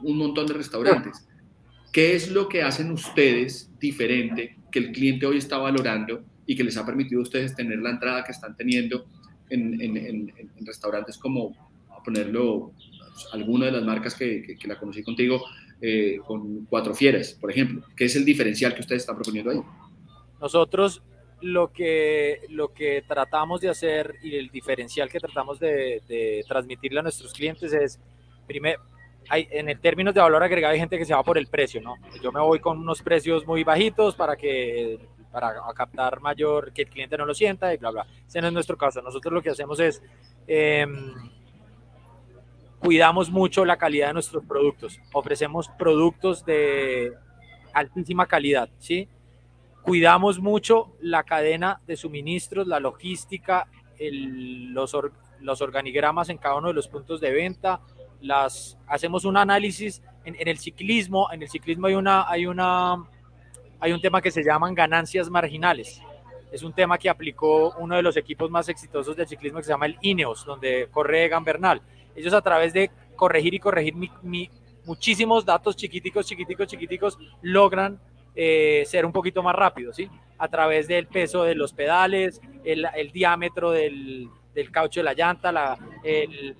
un 0.01 0.17
montón 0.17 0.47
de 0.47 0.53
restaurantes. 0.53 1.27
¿Qué 1.91 2.15
es 2.15 2.31
lo 2.31 2.47
que 2.47 2.63
hacen 2.63 2.91
ustedes 2.91 3.69
diferente 3.79 4.57
que 4.71 4.79
el 4.79 4.91
cliente 4.91 5.25
hoy 5.25 5.37
está 5.37 5.57
valorando 5.57 6.23
y 6.45 6.55
que 6.55 6.63
les 6.63 6.77
ha 6.77 6.85
permitido 6.85 7.19
a 7.21 7.23
ustedes 7.23 7.55
tener 7.55 7.79
la 7.79 7.91
entrada 7.91 8.23
que 8.23 8.31
están 8.31 8.55
teniendo 8.55 9.05
en, 9.49 9.81
en, 9.81 10.33
restaurantes 10.65 11.17
como, 11.17 11.55
a 11.89 12.01
ponerlo, 12.03 12.71
alguna 13.31 13.67
de 13.67 13.71
las 13.71 13.83
marcas 13.83 14.15
que, 14.15 14.41
que 14.41 14.67
la 14.67 14.77
conocí 14.77 15.03
contigo, 15.03 15.43
eh, 15.81 16.19
con 16.25 16.65
cuatro 16.65 16.95
fieras, 16.95 17.33
por 17.33 17.51
ejemplo? 17.51 17.83
¿Qué 17.95 18.05
es 18.05 18.15
el 18.15 18.23
diferencial 18.23 18.73
que 18.73 18.79
ustedes 18.81 19.03
están 19.03 19.15
proponiendo 19.15 19.51
ahí? 19.51 19.61
Nosotros 20.39 21.03
lo 21.41 21.71
que, 21.73 22.41
lo 22.49 22.73
que 22.73 23.03
tratamos 23.05 23.59
de 23.59 23.69
hacer 23.69 24.15
y 24.23 24.35
el 24.35 24.49
diferencial 24.49 25.09
que 25.09 25.19
tratamos 25.19 25.59
de, 25.59 26.43
transmitirle 26.47 26.99
a 26.99 27.03
nuestros 27.03 27.33
clientes 27.33 27.73
es, 27.73 27.99
primero, 28.47 28.81
hay, 29.29 29.47
en 29.51 29.67
el 29.67 29.79
términos 29.79 30.13
de 30.13 30.21
valor 30.21 30.41
agregado 30.41 30.73
hay 30.73 30.79
gente 30.79 30.97
que 30.97 31.05
se 31.05 31.13
va 31.13 31.23
por 31.23 31.37
el 31.37 31.47
precio, 31.47 31.81
¿no? 31.81 31.95
Yo 32.23 32.31
me 32.31 32.39
voy 32.39 32.59
con 32.59 32.79
unos 32.79 33.01
precios 33.01 33.45
muy 33.45 33.63
bajitos 33.63 34.15
para 34.15 34.37
que 34.37 34.97
para 35.35 35.53
captar 35.75 36.21
mayor, 36.21 36.71
que 36.71 36.83
el 36.83 36.89
cliente 36.89 37.17
no 37.17 37.25
lo 37.25 37.33
sienta 37.33 37.73
y 37.73 37.77
bla, 37.77 37.91
bla. 37.91 38.07
Ese 38.25 38.39
no 38.39 38.47
es 38.47 38.53
nuestro 38.53 38.77
caso. 38.77 39.01
Nosotros 39.01 39.33
lo 39.33 39.41
que 39.41 39.49
hacemos 39.49 39.77
es 39.81 40.01
eh, 40.47 40.87
cuidamos 42.79 43.29
mucho 43.29 43.65
la 43.65 43.75
calidad 43.75 44.07
de 44.07 44.13
nuestros 44.13 44.45
productos. 44.45 44.97
Ofrecemos 45.11 45.67
productos 45.77 46.45
de 46.45 47.11
altísima 47.73 48.27
calidad, 48.27 48.69
¿sí? 48.79 49.09
Cuidamos 49.81 50.39
mucho 50.39 50.93
la 51.01 51.23
cadena 51.23 51.81
de 51.85 51.97
suministros, 51.97 52.65
la 52.65 52.79
logística, 52.79 53.67
los, 53.99 54.97
los 55.41 55.61
organigramas 55.61 56.29
en 56.29 56.37
cada 56.37 56.55
uno 56.55 56.69
de 56.69 56.75
los 56.75 56.87
puntos 56.87 57.19
de 57.19 57.33
venta. 57.33 57.81
Las, 58.21 58.77
hacemos 58.87 59.25
un 59.25 59.35
análisis 59.35 60.01
en, 60.23 60.47
el 60.47 60.57
ciclismo. 60.59 61.29
En 61.33 61.41
el 61.41 61.49
ciclismo 61.49 61.87
hay 61.87 61.95
una, 61.95 62.29
hay 62.29 62.45
una, 62.45 63.03
hay 63.85 63.93
un 63.93 64.01
tema 64.01 64.19
que 64.19 64.31
se 64.31 64.43
llaman 64.43 64.73
ganancias 64.73 65.29
marginales. 65.29 66.01
Es 66.51 66.63
un 66.63 66.73
tema 66.73 66.97
que 66.97 67.07
aplicó 67.07 67.75
uno 67.77 67.95
de 67.95 68.01
los 68.01 68.17
equipos 68.17 68.49
más 68.49 68.67
exitosos 68.67 69.15
del 69.15 69.27
ciclismo 69.27 69.59
que 69.59 69.65
se 69.65 69.69
llama 69.69 69.85
el 69.85 69.95
Ineos, 70.01 70.43
donde 70.43 70.87
corre 70.89 71.25
Egan 71.25 71.43
Bernal. 71.43 71.83
Ellos 72.15 72.33
a 72.33 72.41
través 72.41 72.73
de 72.73 72.89
corregir 73.15 73.53
y 73.53 73.59
corregir 73.59 73.93
muchísimos 74.85 75.45
datos 75.45 75.75
chiquiticos, 75.75 76.25
chiquiticos, 76.25 76.65
chiquiticos, 76.65 77.19
logran 77.43 77.99
eh, 78.33 78.85
ser 78.87 79.05
un 79.05 79.11
poquito 79.11 79.43
más 79.43 79.53
rápidos, 79.53 79.97
¿sí? 79.97 80.09
A 80.39 80.47
través 80.47 80.87
del 80.87 81.05
peso 81.05 81.43
de 81.43 81.53
los 81.53 81.71
pedales, 81.71 82.41
el, 82.63 83.11
diámetro 83.13 83.69
del, 83.69 84.31
caucho 84.71 85.01
de 85.01 85.03
la 85.03 85.13
llanta, 85.13 85.51
la, 85.51 85.77
eh, 86.03 86.57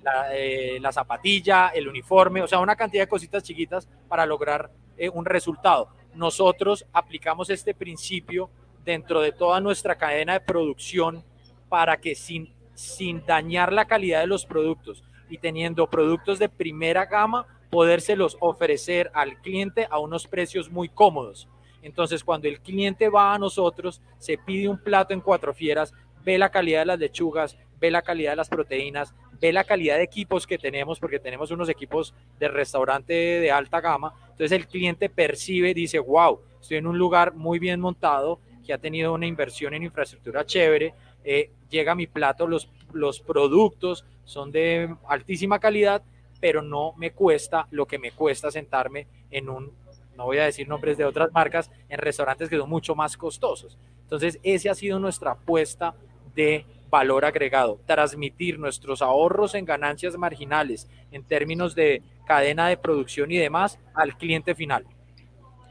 la, 0.80 0.92
zapatilla, 0.92 1.70
el 1.70 1.88
uniforme, 1.88 2.40
o 2.40 2.46
sea, 2.46 2.60
una 2.60 2.76
cantidad 2.76 3.02
de 3.02 3.08
cositas 3.08 3.42
chiquitas 3.42 3.88
para 4.06 4.24
lograr 4.26 4.70
eh, 4.96 5.08
un 5.08 5.24
resultado. 5.24 5.95
Nosotros 6.16 6.86
aplicamos 6.92 7.50
este 7.50 7.74
principio 7.74 8.50
dentro 8.84 9.20
de 9.20 9.32
toda 9.32 9.60
nuestra 9.60 9.96
cadena 9.96 10.34
de 10.34 10.40
producción 10.40 11.22
para 11.68 11.98
que 11.98 12.14
sin, 12.14 12.54
sin 12.74 13.24
dañar 13.26 13.72
la 13.72 13.84
calidad 13.84 14.20
de 14.20 14.26
los 14.26 14.46
productos 14.46 15.04
y 15.28 15.38
teniendo 15.38 15.88
productos 15.88 16.38
de 16.38 16.48
primera 16.48 17.04
gama, 17.04 17.46
podérselos 17.70 18.36
ofrecer 18.40 19.10
al 19.12 19.40
cliente 19.42 19.86
a 19.90 19.98
unos 19.98 20.26
precios 20.26 20.70
muy 20.70 20.88
cómodos. 20.88 21.48
Entonces, 21.82 22.24
cuando 22.24 22.48
el 22.48 22.60
cliente 22.60 23.08
va 23.08 23.34
a 23.34 23.38
nosotros, 23.38 24.00
se 24.18 24.38
pide 24.38 24.68
un 24.68 24.78
plato 24.78 25.12
en 25.12 25.20
cuatro 25.20 25.52
fieras, 25.52 25.92
ve 26.24 26.38
la 26.38 26.50
calidad 26.50 26.80
de 26.80 26.86
las 26.86 26.98
lechugas, 26.98 27.58
ve 27.78 27.90
la 27.90 28.02
calidad 28.02 28.32
de 28.32 28.36
las 28.36 28.48
proteínas, 28.48 29.14
ve 29.40 29.52
la 29.52 29.64
calidad 29.64 29.96
de 29.96 30.04
equipos 30.04 30.46
que 30.46 30.58
tenemos, 30.58 31.00
porque 31.00 31.18
tenemos 31.18 31.50
unos 31.50 31.68
equipos 31.68 32.14
de 32.38 32.48
restaurante 32.48 33.12
de 33.12 33.50
alta 33.50 33.80
gama. 33.80 34.14
Entonces 34.22 34.52
el 34.52 34.66
cliente 34.66 35.08
percibe, 35.08 35.74
dice, 35.74 35.98
wow, 35.98 36.40
estoy 36.60 36.78
en 36.78 36.86
un 36.86 36.98
lugar 36.98 37.34
muy 37.34 37.58
bien 37.58 37.80
montado, 37.80 38.40
que 38.64 38.72
ha 38.72 38.78
tenido 38.78 39.14
una 39.14 39.26
inversión 39.26 39.74
en 39.74 39.84
infraestructura 39.84 40.44
chévere, 40.44 40.94
eh, 41.24 41.50
llega 41.70 41.94
mi 41.94 42.06
plato, 42.06 42.46
los, 42.46 42.68
los 42.92 43.20
productos 43.20 44.04
son 44.24 44.50
de 44.50 44.94
altísima 45.08 45.58
calidad, 45.60 46.02
pero 46.40 46.62
no 46.62 46.92
me 46.96 47.12
cuesta 47.12 47.66
lo 47.70 47.86
que 47.86 47.98
me 47.98 48.10
cuesta 48.10 48.50
sentarme 48.50 49.06
en 49.30 49.48
un 49.48 49.72
no 50.16 50.24
voy 50.24 50.38
a 50.38 50.44
decir 50.44 50.66
nombres 50.66 50.96
de 50.96 51.04
otras 51.04 51.30
marcas, 51.32 51.70
en 51.88 51.98
restaurantes 51.98 52.48
que 52.48 52.56
son 52.56 52.70
mucho 52.70 52.94
más 52.94 53.16
costosos. 53.16 53.76
Entonces, 54.02 54.38
esa 54.42 54.70
ha 54.70 54.74
sido 54.74 54.98
nuestra 54.98 55.32
apuesta 55.32 55.94
de 56.34 56.64
valor 56.90 57.24
agregado, 57.24 57.80
transmitir 57.86 58.58
nuestros 58.58 59.02
ahorros 59.02 59.54
en 59.54 59.64
ganancias 59.64 60.16
marginales 60.16 60.88
en 61.10 61.24
términos 61.24 61.74
de 61.74 62.02
cadena 62.26 62.68
de 62.68 62.76
producción 62.76 63.30
y 63.30 63.36
demás 63.36 63.78
al 63.94 64.16
cliente 64.16 64.54
final. 64.54 64.84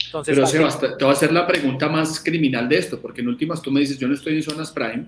Entonces, 0.06 0.36
Pero 0.36 0.48
Sebastián, 0.48 0.94
te 0.98 1.04
voy 1.04 1.12
a 1.12 1.18
hacer 1.18 1.32
la 1.32 1.48
pregunta 1.48 1.90
más 1.90 2.24
criminal 2.24 2.70
de 2.70 2.78
esto, 2.78 3.02
porque 3.02 3.22
en 3.22 3.28
últimas 3.28 3.62
tú 3.62 3.72
me 3.72 3.80
dices, 3.80 3.98
yo 3.98 4.08
no 4.08 4.14
estoy 4.14 4.36
en 4.36 4.44
zonas 4.44 4.72
prime, 4.72 5.08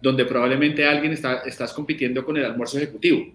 donde 0.00 0.24
probablemente 0.24 0.86
alguien 0.86 1.12
está, 1.12 1.38
estás 1.40 1.72
compitiendo 1.72 2.24
con 2.24 2.36
el 2.36 2.44
almuerzo 2.44 2.76
ejecutivo. 2.76 3.32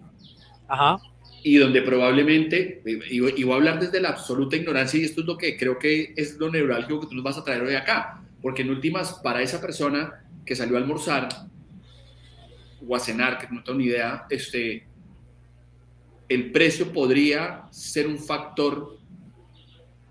Ajá 0.68 0.98
y 1.46 1.58
donde 1.58 1.82
probablemente, 1.82 2.82
y, 2.86 3.20
voy 3.20 3.52
a 3.52 3.54
hablar 3.54 3.78
desde 3.78 4.00
la 4.00 4.08
absoluta 4.08 4.56
ignorancia, 4.56 4.98
y 4.98 5.04
esto 5.04 5.20
es 5.20 5.26
lo 5.26 5.36
que 5.36 5.58
creo 5.58 5.78
que 5.78 6.14
es 6.16 6.38
lo 6.38 6.50
neurálgico 6.50 7.00
que 7.00 7.08
tú 7.08 7.14
nos 7.14 7.22
vas 7.22 7.36
a 7.36 7.44
traer 7.44 7.62
hoy 7.62 7.74
acá, 7.74 8.22
porque 8.40 8.62
en 8.62 8.70
últimas, 8.70 9.20
para 9.22 9.42
esa 9.42 9.60
persona 9.60 10.24
que 10.46 10.56
salió 10.56 10.76
a 10.76 10.80
almorzar 10.80 11.28
o 12.86 12.96
a 12.96 13.00
cenar, 13.00 13.38
que 13.38 13.52
no 13.52 13.62
tengo 13.62 13.78
ni 13.78 13.86
idea, 13.86 14.26
este, 14.30 14.86
el 16.28 16.52
precio 16.52 16.92
podría 16.92 17.66
ser 17.70 18.06
un 18.06 18.18
factor 18.18 18.98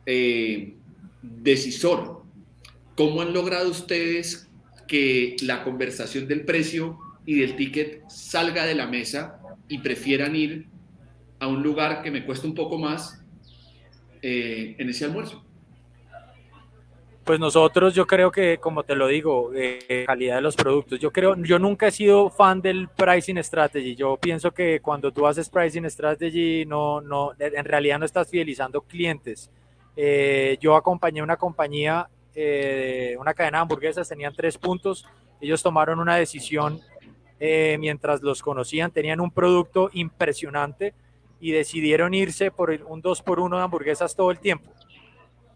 eh, 0.05 0.75
decisor. 1.21 2.23
¿Cómo 2.95 3.21
han 3.21 3.33
logrado 3.33 3.69
ustedes 3.69 4.49
que 4.87 5.35
la 5.41 5.63
conversación 5.63 6.27
del 6.27 6.45
precio 6.45 6.99
y 7.25 7.39
del 7.39 7.55
ticket 7.55 8.07
salga 8.09 8.65
de 8.65 8.75
la 8.75 8.87
mesa 8.87 9.39
y 9.67 9.79
prefieran 9.79 10.35
ir 10.35 10.67
a 11.39 11.47
un 11.47 11.63
lugar 11.63 12.03
que 12.03 12.11
me 12.11 12.25
cuesta 12.25 12.47
un 12.47 12.53
poco 12.53 12.77
más 12.77 13.23
eh, 14.21 14.75
en 14.77 14.89
ese 14.89 15.05
almuerzo? 15.05 15.43
Pues 17.23 17.39
nosotros, 17.39 17.95
yo 17.95 18.05
creo 18.05 18.31
que, 18.31 18.57
como 18.57 18.83
te 18.83 18.95
lo 18.95 19.07
digo, 19.07 19.51
eh, 19.55 20.03
calidad 20.05 20.35
de 20.35 20.41
los 20.41 20.57
productos. 20.57 20.99
Yo 20.99 21.11
creo, 21.13 21.37
yo 21.37 21.57
nunca 21.57 21.87
he 21.87 21.91
sido 21.91 22.29
fan 22.29 22.61
del 22.61 22.89
pricing 22.89 23.41
strategy. 23.41 23.95
Yo 23.95 24.17
pienso 24.17 24.51
que 24.51 24.81
cuando 24.81 25.09
tú 25.13 25.25
haces 25.25 25.47
pricing 25.47 25.89
strategy, 25.89 26.65
no, 26.65 26.99
no, 26.99 27.31
en 27.39 27.63
realidad 27.63 27.97
no 27.99 28.05
estás 28.05 28.29
fidelizando 28.29 28.81
clientes. 28.81 29.49
Eh, 29.95 30.57
yo 30.59 30.75
acompañé 30.75 31.23
una 31.23 31.37
compañía, 31.37 32.09
una 33.17 33.33
cadena 33.33 33.59
de 33.59 33.61
hamburguesas, 33.61 34.09
tenían 34.09 34.33
tres 34.35 34.57
puntos. 34.57 35.05
Ellos 35.39 35.63
tomaron 35.63 35.99
una 35.99 36.17
decisión 36.17 36.81
mientras 37.39 38.21
los 38.21 38.41
conocían, 38.41 38.91
tenían 38.91 39.21
un 39.21 39.31
producto 39.31 39.89
impresionante 39.93 40.93
y 41.39 41.51
decidieron 41.51 42.13
irse 42.13 42.51
por 42.51 42.69
un 42.69 43.01
2 43.01 43.21
por 43.21 43.39
1 43.39 43.57
de 43.57 43.63
hamburguesas 43.63 44.15
todo 44.15 44.31
el 44.31 44.39
tiempo. 44.39 44.73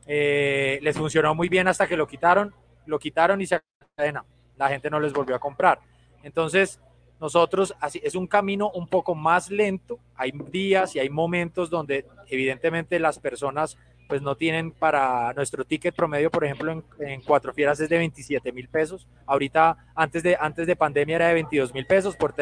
Eh, 0.08 0.80
les 0.82 0.98
funcionó 0.98 1.36
muy 1.36 1.50
bien 1.50 1.68
hasta 1.68 1.88
que 1.88 1.98
lo 1.98 2.08
quitaron, 2.08 2.54
lo 2.86 2.98
quitaron 2.98 3.42
y 3.42 3.46
se 3.46 3.60
cadena. 3.96 4.26
La 4.56 4.70
gente 4.70 4.90
no 4.90 5.00
les 5.00 5.14
volvió 5.14 5.36
a 5.36 5.40
comprar. 5.40 5.80
Entonces, 6.24 6.80
nosotros, 7.20 7.76
así, 7.80 8.00
es 8.04 8.16
un 8.16 8.28
camino 8.28 8.72
un 8.72 8.88
poco 8.88 9.16
más 9.16 9.50
lento. 9.50 10.00
Hay 10.16 10.32
días 10.52 10.96
y 10.96 11.00
hay 11.00 11.10
momentos 11.10 11.70
donde 11.70 12.06
evidentemente 12.30 13.00
las 13.00 13.20
personas 13.20 13.78
pues 14.08 14.22
no 14.22 14.36
tienen 14.36 14.72
para 14.72 15.34
nuestro 15.34 15.66
ticket 15.66 15.94
promedio, 15.94 16.32
por 16.32 16.46
ejemplo, 16.46 16.84
en, 17.00 17.22
Cuatro 17.22 17.54
Fieras 17.54 17.80
es 17.82 17.90
de 17.90 17.98
27 17.98 18.54
mil 18.54 18.70
pesos. 18.70 19.06
Ahorita, 19.26 19.78
antes 19.96 20.24
de, 20.24 20.38
antes 20.40 20.66
de 20.66 20.76
pandemia 20.76 21.18
era 21.18 21.28
de 21.28 21.34
22 21.34 21.74
mil 21.74 21.86
pesos, 21.86 22.16
por, 22.16 22.34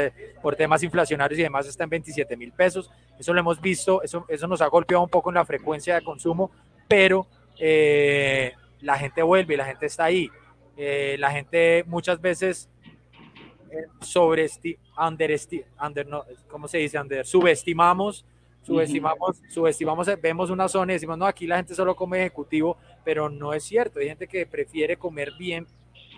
por 0.41 0.55
temas 0.55 0.83
inflacionarios 0.83 1.39
y 1.39 1.43
demás 1.43 1.65
está 1.65 1.83
en 1.85 1.89
27 1.89 2.37
mil 2.37 2.51
pesos. 2.51 2.91
Eso 3.17 3.33
lo 3.33 3.39
hemos 3.39 3.59
visto, 3.59 4.03
eso, 4.03 4.25
eso 4.27 4.47
nos 4.47 4.61
ha 4.61 4.67
golpeado 4.67 5.03
un 5.03 5.09
poco 5.09 5.31
en 5.31 5.35
la 5.35 5.45
frecuencia 5.45 5.95
de 5.95 6.03
consumo, 6.03 6.51
pero 6.87 7.25
eh, 7.59 8.53
la 8.81 8.97
gente 8.97 9.21
vuelve, 9.21 9.57
la 9.57 9.65
gente 9.65 9.85
está 9.85 10.05
ahí. 10.05 10.29
Eh, 10.77 11.15
la 11.19 11.31
gente 11.31 11.83
muchas 11.87 12.19
veces 12.19 12.69
eh, 13.71 13.85
sobre 14.01 14.49
under, 14.97 15.39
under, 15.81 16.07
no, 16.07 16.23
¿cómo 16.47 16.67
se 16.67 16.79
dice? 16.79 16.99
Under, 16.99 17.25
subestimamos 17.25 18.25
subestimamos, 18.65 19.41
subestimamos, 19.49 20.07
vemos 20.21 20.49
una 20.49 20.67
zona 20.67 20.91
y 20.91 20.95
decimos, 20.95 21.17
no, 21.17 21.25
aquí 21.25 21.45
la 21.45 21.57
gente 21.57 21.75
solo 21.75 21.95
come 21.95 22.19
ejecutivo, 22.19 22.77
pero 23.03 23.29
no 23.29 23.53
es 23.53 23.63
cierto, 23.63 23.99
hay 23.99 24.07
gente 24.07 24.27
que 24.27 24.45
prefiere 24.45 24.97
comer 24.97 25.33
bien 25.37 25.67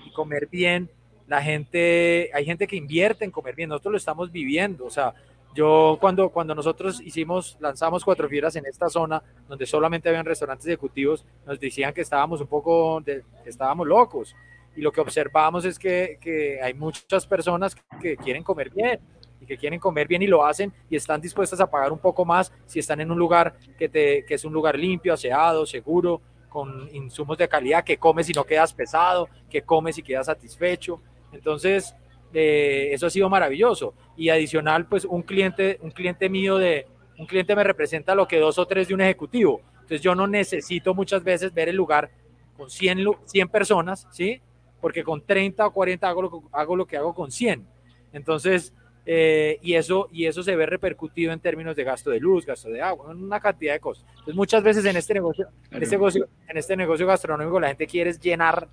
y 0.05 0.11
comer 0.13 0.47
bien, 0.47 0.89
la 1.27 1.41
gente, 1.41 2.29
hay 2.33 2.45
gente 2.45 2.65
que 2.67 2.77
invierte 2.77 3.25
en 3.25 3.31
comer 3.31 3.55
bien, 3.55 3.69
nosotros 3.69 3.91
lo 3.91 3.97
estamos 3.97 4.31
viviendo, 4.31 4.85
o 4.85 4.89
sea, 4.89 5.13
yo 5.57 5.97
cuando, 5.99 6.29
cuando 6.29 6.53
nosotros 6.53 7.01
hicimos, 7.01 7.57
lanzamos 7.59 8.05
Cuatro 8.05 8.29
Fieras 8.29 8.55
en 8.55 8.67
esta 8.67 8.89
zona, 8.89 9.23
donde 9.47 9.65
solamente 9.65 10.07
habían 10.07 10.23
restaurantes 10.23 10.67
ejecutivos, 10.67 11.25
nos 11.47 11.59
decían 11.59 11.95
que 11.95 12.01
estábamos 12.01 12.41
un 12.41 12.47
poco, 12.47 13.01
que 13.03 13.23
estábamos 13.43 13.87
locos, 13.87 14.35
y 14.75 14.81
lo 14.81 14.91
que 14.91 15.01
observamos 15.01 15.65
es 15.65 15.79
que, 15.79 16.19
que 16.21 16.61
hay 16.61 16.75
muchas 16.75 17.25
personas 17.25 17.75
que 17.99 18.15
quieren 18.17 18.43
comer 18.43 18.69
bien, 18.69 18.99
y 19.41 19.45
que 19.47 19.57
quieren 19.57 19.79
comer 19.79 20.07
bien 20.07 20.21
y 20.21 20.27
lo 20.27 20.45
hacen 20.45 20.71
y 20.89 20.95
están 20.95 21.21
dispuestas 21.21 21.59
a 21.59 21.69
pagar 21.69 21.91
un 21.91 21.99
poco 21.99 22.23
más 22.23 22.51
si 22.65 22.79
están 22.79 23.01
en 23.01 23.11
un 23.11 23.17
lugar 23.17 23.55
que, 23.77 23.89
te, 23.89 24.25
que 24.25 24.35
es 24.35 24.45
un 24.45 24.53
lugar 24.53 24.77
limpio, 24.77 25.13
aseado, 25.13 25.65
seguro, 25.65 26.21
con 26.49 26.87
insumos 26.93 27.37
de 27.37 27.47
calidad, 27.47 27.83
que 27.83 27.97
comes 27.97 28.29
y 28.29 28.33
no 28.33 28.43
quedas 28.43 28.73
pesado, 28.73 29.27
que 29.49 29.63
comes 29.63 29.97
y 29.97 30.03
quedas 30.03 30.27
satisfecho. 30.27 31.01
Entonces, 31.31 31.95
eh, 32.33 32.89
eso 32.91 33.07
ha 33.07 33.09
sido 33.09 33.29
maravilloso. 33.29 33.93
Y 34.15 34.29
adicional, 34.29 34.87
pues 34.87 35.05
un 35.05 35.21
cliente, 35.21 35.79
un 35.81 35.91
cliente 35.91 36.29
mío 36.29 36.57
de, 36.57 36.87
un 37.17 37.25
cliente 37.25 37.55
me 37.55 37.63
representa 37.63 38.15
lo 38.15 38.27
que 38.27 38.39
dos 38.39 38.57
o 38.57 38.65
tres 38.65 38.87
de 38.87 38.93
un 38.93 39.01
ejecutivo. 39.01 39.61
Entonces 39.73 40.01
yo 40.01 40.15
no 40.15 40.27
necesito 40.27 40.93
muchas 40.93 41.23
veces 41.23 41.53
ver 41.53 41.69
el 41.69 41.75
lugar 41.75 42.09
con 42.55 42.69
100, 42.69 43.05
100 43.25 43.47
personas, 43.49 44.07
¿sí? 44.11 44.41
Porque 44.81 45.03
con 45.03 45.25
30 45.25 45.65
o 45.65 45.71
40 45.71 46.07
hago 46.07 46.21
lo, 46.21 46.43
hago 46.51 46.75
lo 46.75 46.85
que 46.85 46.97
hago 46.97 47.13
con 47.13 47.31
100. 47.31 47.65
Entonces, 48.13 48.73
eh, 49.05 49.57
y, 49.61 49.75
eso, 49.75 50.09
y 50.11 50.25
eso 50.25 50.43
se 50.43 50.55
ve 50.57 50.65
repercutido 50.65 51.31
en 51.31 51.39
términos 51.39 51.77
de 51.77 51.85
gasto 51.85 52.09
de 52.09 52.19
luz, 52.19 52.45
gasto 52.45 52.69
de 52.69 52.81
agua, 52.81 53.07
una 53.07 53.39
cantidad 53.39 53.73
de 53.73 53.79
cosas. 53.79 54.05
Entonces, 54.09 54.35
muchas 54.35 54.61
veces 54.61 54.83
en 54.83 54.97
este 54.97 55.13
negocio, 55.13 55.47
en 55.71 55.81
este 55.81 55.95
negocio, 55.95 56.27
en 56.49 56.57
este 56.57 56.75
negocio 56.75 57.07
gastronómico, 57.07 57.57
la 57.57 57.69
gente 57.69 57.87
quiere 57.87 58.11
llenar, 58.13 58.67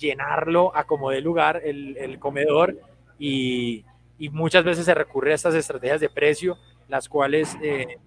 llenarlo 0.00 0.74
a 0.74 0.84
como 0.84 1.10
de 1.10 1.20
lugar 1.20 1.60
el, 1.64 1.96
el 1.96 2.18
comedor 2.18 2.76
y, 3.18 3.84
y, 4.18 4.30
muchas 4.30 4.64
veces 4.64 4.86
se 4.86 4.94
recurre 4.94 5.32
a 5.32 5.34
estas 5.34 5.54
estrategias 5.54 6.00
de 6.00 6.08
precio, 6.08 6.56
las 6.88 7.08
cuales 7.08 7.56
eh, 7.62 7.98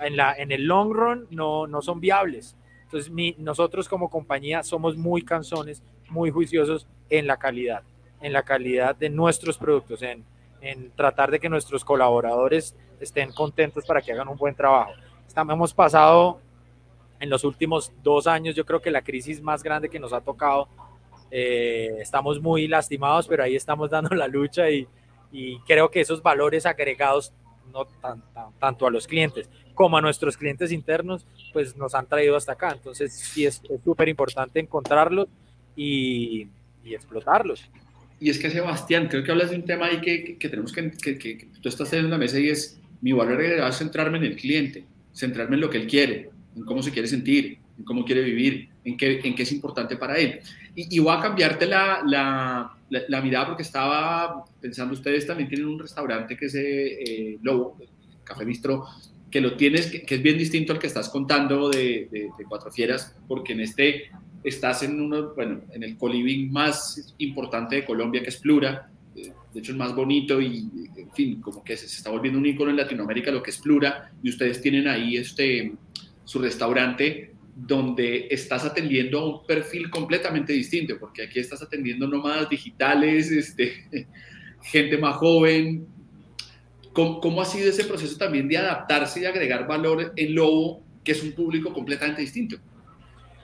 en, 0.00 0.16
la, 0.16 0.34
en 0.34 0.52
el 0.52 0.66
long 0.66 0.92
run 0.92 1.26
no, 1.30 1.66
no 1.66 1.80
son 1.80 2.00
viables. 2.00 2.54
Entonces, 2.84 3.10
mi, 3.10 3.34
nosotros 3.38 3.88
como 3.88 4.10
compañía 4.10 4.62
somos 4.62 4.96
muy 4.96 5.22
cansones, 5.22 5.82
muy 6.10 6.30
juiciosos 6.30 6.86
en 7.08 7.26
la 7.26 7.38
calidad, 7.38 7.82
en 8.20 8.34
la 8.34 8.42
calidad 8.42 8.94
de 8.94 9.08
nuestros 9.08 9.56
productos, 9.56 10.02
en, 10.02 10.24
en 10.60 10.90
tratar 10.92 11.30
de 11.30 11.40
que 11.40 11.48
nuestros 11.48 11.84
colaboradores 11.84 12.76
estén 13.00 13.32
contentos 13.32 13.86
para 13.86 14.02
que 14.02 14.12
hagan 14.12 14.28
un 14.28 14.36
buen 14.36 14.54
trabajo. 14.54 14.92
Estamos, 15.26 15.54
hemos 15.54 15.72
pasado 15.72 16.40
en 17.22 17.30
los 17.30 17.44
últimos 17.44 17.92
dos 18.02 18.26
años 18.26 18.56
yo 18.56 18.66
creo 18.66 18.82
que 18.82 18.90
la 18.90 19.02
crisis 19.02 19.40
más 19.40 19.62
grande 19.62 19.88
que 19.88 20.00
nos 20.00 20.12
ha 20.12 20.20
tocado. 20.20 20.66
Eh, 21.34 21.96
estamos 21.98 22.42
muy 22.42 22.68
lastimados, 22.68 23.26
pero 23.26 23.42
ahí 23.42 23.56
estamos 23.56 23.88
dando 23.88 24.14
la 24.14 24.28
lucha 24.28 24.70
y, 24.70 24.86
y 25.32 25.58
creo 25.60 25.90
que 25.90 26.02
esos 26.02 26.22
valores 26.22 26.66
agregados, 26.66 27.32
no 27.72 27.86
tan, 27.86 28.22
tanto 28.60 28.86
a 28.86 28.90
los 28.90 29.06
clientes 29.06 29.48
como 29.74 29.96
a 29.96 30.02
nuestros 30.02 30.36
clientes 30.36 30.70
internos, 30.72 31.26
pues 31.54 31.74
nos 31.74 31.94
han 31.94 32.06
traído 32.06 32.36
hasta 32.36 32.52
acá. 32.52 32.72
Entonces 32.72 33.14
sí 33.14 33.46
es 33.46 33.62
súper 33.82 34.10
importante 34.10 34.60
encontrarlos 34.60 35.28
y, 35.74 36.48
y 36.84 36.94
explotarlos. 36.94 37.70
Y 38.20 38.28
es 38.28 38.38
que 38.38 38.50
Sebastián, 38.50 39.08
creo 39.08 39.24
que 39.24 39.32
hablas 39.32 39.50
de 39.50 39.56
un 39.56 39.64
tema 39.64 39.86
ahí 39.86 40.00
que, 40.02 40.36
que, 40.38 40.48
tenemos 40.50 40.70
que, 40.70 40.90
que, 40.92 41.48
tú 41.60 41.68
estás 41.68 41.92
en 41.94 42.10
la 42.10 42.18
mesa 42.18 42.38
y 42.38 42.50
es 42.50 42.78
mi 43.00 43.12
valor 43.12 43.40
agregado 43.40 43.70
es 43.70 43.76
centrarme 43.76 44.18
en 44.18 44.24
el 44.24 44.36
cliente, 44.36 44.84
centrarme 45.12 45.56
en 45.56 45.62
lo 45.62 45.70
que 45.70 45.78
él 45.78 45.86
quiere, 45.86 46.30
en 46.54 46.64
cómo 46.64 46.82
se 46.82 46.92
quiere 46.92 47.08
sentir, 47.08 47.58
en 47.78 47.84
cómo 47.84 48.04
quiere 48.04 48.22
vivir, 48.22 48.68
en 48.84 48.96
qué, 48.96 49.20
en 49.22 49.34
qué 49.34 49.42
es 49.42 49.52
importante 49.52 49.96
para 49.96 50.16
él. 50.16 50.40
Y, 50.74 50.96
y 50.96 50.98
voy 50.98 51.14
a 51.16 51.20
cambiarte 51.20 51.66
la, 51.66 52.02
la, 52.06 52.76
la, 52.90 53.20
mirada 53.20 53.48
porque 53.48 53.62
estaba 53.62 54.44
pensando, 54.60 54.94
ustedes 54.94 55.26
también 55.26 55.48
tienen 55.48 55.66
un 55.66 55.78
restaurante 55.78 56.36
que 56.36 56.46
es 56.46 56.54
eh, 56.54 57.38
Lobo, 57.42 57.78
Café 58.24 58.44
Bistro, 58.44 58.86
que 59.30 59.40
lo 59.40 59.56
tienes, 59.56 59.86
que, 59.86 60.14
es 60.14 60.22
bien 60.22 60.38
distinto 60.38 60.72
al 60.72 60.78
que 60.78 60.86
estás 60.86 61.08
contando 61.08 61.70
de, 61.70 62.08
de, 62.10 62.28
de 62.36 62.44
Cuatro 62.48 62.70
Fieras, 62.70 63.16
porque 63.26 63.52
en 63.52 63.60
este 63.60 64.10
estás 64.44 64.82
en 64.82 65.00
uno, 65.00 65.34
bueno, 65.34 65.62
en 65.72 65.82
el 65.82 65.96
coliving 65.96 66.50
más 66.50 67.14
importante 67.18 67.76
de 67.76 67.84
Colombia, 67.84 68.22
que 68.22 68.30
es 68.30 68.36
Plura, 68.36 68.90
de 69.14 69.60
hecho 69.60 69.72
es 69.72 69.78
más 69.78 69.94
bonito 69.94 70.40
y, 70.40 70.68
en 70.96 71.12
fin, 71.12 71.40
como 71.40 71.62
que 71.62 71.76
se, 71.76 71.86
está 71.86 72.10
volviendo 72.10 72.38
un 72.38 72.46
icono 72.46 72.70
en 72.70 72.76
Latinoamérica 72.76 73.30
lo 73.30 73.42
que 73.42 73.50
es 73.50 73.58
Plura, 73.58 74.10
y 74.22 74.30
ustedes 74.30 74.60
tienen 74.60 74.88
ahí 74.88 75.16
este, 75.16 75.72
su 76.24 76.38
restaurante 76.38 77.31
donde 77.66 78.26
estás 78.30 78.64
atendiendo 78.64 79.20
a 79.20 79.26
un 79.26 79.46
perfil 79.46 79.88
completamente 79.88 80.52
distinto, 80.52 80.98
porque 80.98 81.22
aquí 81.22 81.38
estás 81.38 81.62
atendiendo 81.62 82.06
nómadas 82.08 82.48
digitales, 82.48 83.30
este, 83.30 83.86
gente 84.62 84.98
más 84.98 85.16
joven. 85.16 85.86
¿Cómo, 86.92 87.20
¿Cómo 87.20 87.40
ha 87.40 87.44
sido 87.44 87.70
ese 87.70 87.84
proceso 87.84 88.18
también 88.18 88.48
de 88.48 88.58
adaptarse 88.58 89.20
y 89.20 89.24
agregar 89.24 89.66
valor 89.66 90.12
en 90.16 90.34
Lobo, 90.34 90.82
que 91.04 91.12
es 91.12 91.22
un 91.22 91.32
público 91.32 91.72
completamente 91.72 92.20
distinto? 92.20 92.56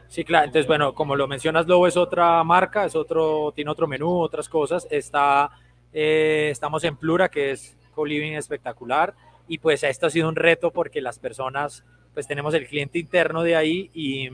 Sí, 0.08 0.24
claro. 0.24 0.46
Entonces, 0.46 0.66
bueno, 0.66 0.94
como 0.94 1.14
lo 1.14 1.28
mencionas, 1.28 1.66
Lobo 1.66 1.86
es 1.86 1.96
otra 1.96 2.42
marca, 2.42 2.84
es 2.86 2.96
otro, 2.96 3.52
tiene 3.54 3.70
otro 3.70 3.86
menú, 3.86 4.20
otras 4.20 4.48
cosas. 4.48 4.86
Está, 4.90 5.50
eh, 5.92 6.48
estamos 6.50 6.82
en 6.84 6.96
Plura, 6.96 7.28
que 7.28 7.52
es 7.52 7.76
co-living 7.94 8.32
espectacular. 8.32 9.14
Y 9.46 9.58
pues 9.58 9.82
esto 9.84 10.06
ha 10.06 10.10
sido 10.10 10.28
un 10.28 10.36
reto 10.36 10.72
porque 10.72 11.00
las 11.00 11.18
personas, 11.18 11.84
pues 12.18 12.26
tenemos 12.26 12.52
el 12.54 12.66
cliente 12.66 12.98
interno 12.98 13.44
de 13.44 13.54
ahí 13.54 13.92
y, 13.94 14.28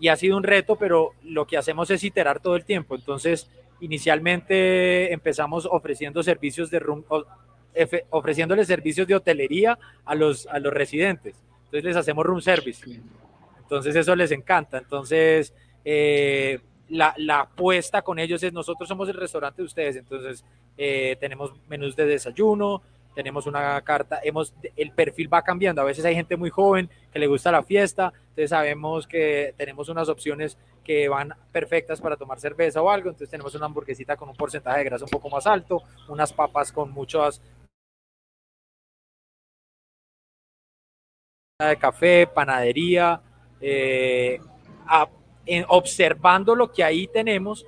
y 0.00 0.08
ha 0.08 0.16
sido 0.16 0.38
un 0.38 0.42
reto, 0.42 0.76
pero 0.76 1.10
lo 1.22 1.46
que 1.46 1.58
hacemos 1.58 1.90
es 1.90 2.02
iterar 2.02 2.40
todo 2.40 2.56
el 2.56 2.64
tiempo. 2.64 2.94
Entonces, 2.94 3.50
inicialmente 3.80 5.12
empezamos 5.12 5.68
ofreciendo 5.70 6.22
servicios 6.22 6.70
de 6.70 6.78
room, 6.78 7.04
ofreciéndoles 8.08 8.66
servicios 8.68 9.06
de 9.06 9.16
hotelería 9.16 9.78
a 10.06 10.14
los, 10.14 10.46
a 10.46 10.58
los 10.60 10.72
residentes. 10.72 11.36
Entonces 11.64 11.84
les 11.84 11.96
hacemos 11.98 12.24
room 12.24 12.40
service. 12.40 12.82
Entonces 13.58 13.94
eso 13.94 14.16
les 14.16 14.30
encanta. 14.30 14.78
Entonces 14.78 15.52
eh, 15.84 16.58
la, 16.88 17.12
la, 17.18 17.40
apuesta 17.40 18.00
con 18.00 18.18
ellos 18.18 18.42
es 18.42 18.54
nosotros 18.54 18.88
somos 18.88 19.10
el 19.10 19.16
restaurante 19.16 19.60
de 19.60 19.66
ustedes. 19.66 19.96
Entonces 19.96 20.42
eh, 20.78 21.18
tenemos 21.20 21.52
menús 21.68 21.94
de 21.96 22.06
desayuno, 22.06 22.80
tenemos 23.14 23.46
una 23.46 23.80
carta, 23.82 24.20
hemos, 24.22 24.54
el 24.76 24.92
perfil 24.92 25.32
va 25.32 25.42
cambiando. 25.42 25.80
A 25.80 25.84
veces 25.84 26.04
hay 26.04 26.14
gente 26.14 26.36
muy 26.36 26.50
joven 26.50 26.90
que 27.12 27.18
le 27.18 27.26
gusta 27.26 27.52
la 27.52 27.62
fiesta, 27.62 28.12
entonces 28.14 28.50
sabemos 28.50 29.06
que 29.06 29.54
tenemos 29.56 29.88
unas 29.88 30.08
opciones 30.08 30.58
que 30.82 31.08
van 31.08 31.32
perfectas 31.52 32.00
para 32.00 32.16
tomar 32.16 32.40
cerveza 32.40 32.82
o 32.82 32.90
algo. 32.90 33.08
Entonces 33.08 33.30
tenemos 33.30 33.54
una 33.54 33.66
hamburguesita 33.66 34.16
con 34.16 34.28
un 34.28 34.36
porcentaje 34.36 34.78
de 34.78 34.84
grasa 34.84 35.04
un 35.04 35.10
poco 35.10 35.30
más 35.30 35.46
alto, 35.46 35.82
unas 36.08 36.32
papas 36.32 36.72
con 36.72 36.90
muchas 36.90 37.40
de 41.58 41.76
café, 41.76 42.26
panadería, 42.26 43.20
eh, 43.60 44.40
observando 45.68 46.54
lo 46.54 46.72
que 46.72 46.82
ahí 46.82 47.06
tenemos, 47.06 47.64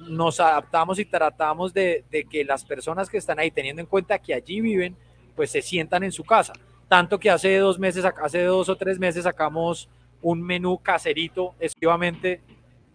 nos 0.00 0.40
adaptamos 0.40 0.98
y 0.98 1.04
tratamos 1.04 1.72
de, 1.74 2.04
que 2.30 2.44
las 2.44 2.64
personas 2.64 3.08
que 3.08 3.18
están 3.18 3.38
ahí, 3.38 3.50
teniendo 3.50 3.80
en 3.80 3.86
cuenta 3.86 4.18
que 4.18 4.34
allí 4.34 4.60
viven, 4.60 4.96
pues 5.34 5.50
se 5.50 5.62
sientan 5.62 6.02
en 6.04 6.12
su 6.12 6.24
casa. 6.24 6.52
Tanto 6.88 7.18
que 7.18 7.30
hace 7.30 7.56
dos 7.58 7.78
meses, 7.78 8.04
hace 8.04 8.42
dos 8.44 8.68
o 8.68 8.76
tres 8.76 8.98
meses 8.98 9.24
sacamos 9.24 9.88
un 10.22 10.42
menú 10.42 10.78
caserito 10.78 11.54
exclusivamente 11.60 12.40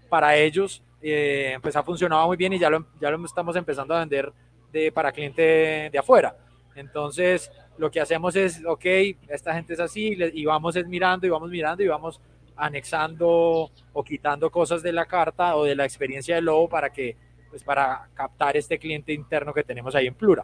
para 0.09 0.35
ellos. 0.35 0.81
Eh, 1.01 1.57
pues 1.61 1.75
ha 1.75 1.83
funcionado 1.83 2.25
muy 2.27 2.37
bien 2.37 2.53
y 2.53 2.59
ya 2.59 2.69
lo, 2.69 2.85
ya 2.99 3.11
lo 3.11 3.23
estamos 3.25 3.55
empezando 3.55 3.93
a 3.93 3.99
vender 3.99 4.31
de, 4.71 4.91
para 4.91 5.11
cliente 5.11 5.89
de 5.91 5.99
afuera. 5.99 6.35
Entonces, 6.75 7.51
lo 7.77 7.91
que 7.91 7.99
hacemos 7.99 8.35
es, 8.35 8.61
ok, 8.65 8.85
esta 9.27 9.53
gente 9.53 9.73
es 9.73 9.79
así, 9.79 10.17
y 10.33 10.45
vamos 10.45 10.75
es 10.75 10.87
mirando 10.87 11.27
y 11.27 11.29
vamos 11.29 11.49
mirando 11.49 11.83
y 11.83 11.87
vamos 11.87 12.19
anexando 12.55 13.71
o 13.93 14.03
quitando 14.03 14.49
cosas 14.49 14.83
de 14.83 14.93
la 14.93 15.05
carta 15.05 15.55
o 15.55 15.63
de 15.63 15.75
la 15.75 15.85
experiencia 15.85 16.35
del 16.35 16.45
lobo 16.45 16.69
para 16.69 16.91
que 16.91 17.15
pues 17.49 17.63
para 17.63 18.09
captar 18.15 18.57
este 18.57 18.79
cliente 18.79 19.13
interno 19.13 19.53
que 19.53 19.63
tenemos 19.63 19.93
ahí 19.93 20.07
en 20.07 20.15
Plura. 20.15 20.43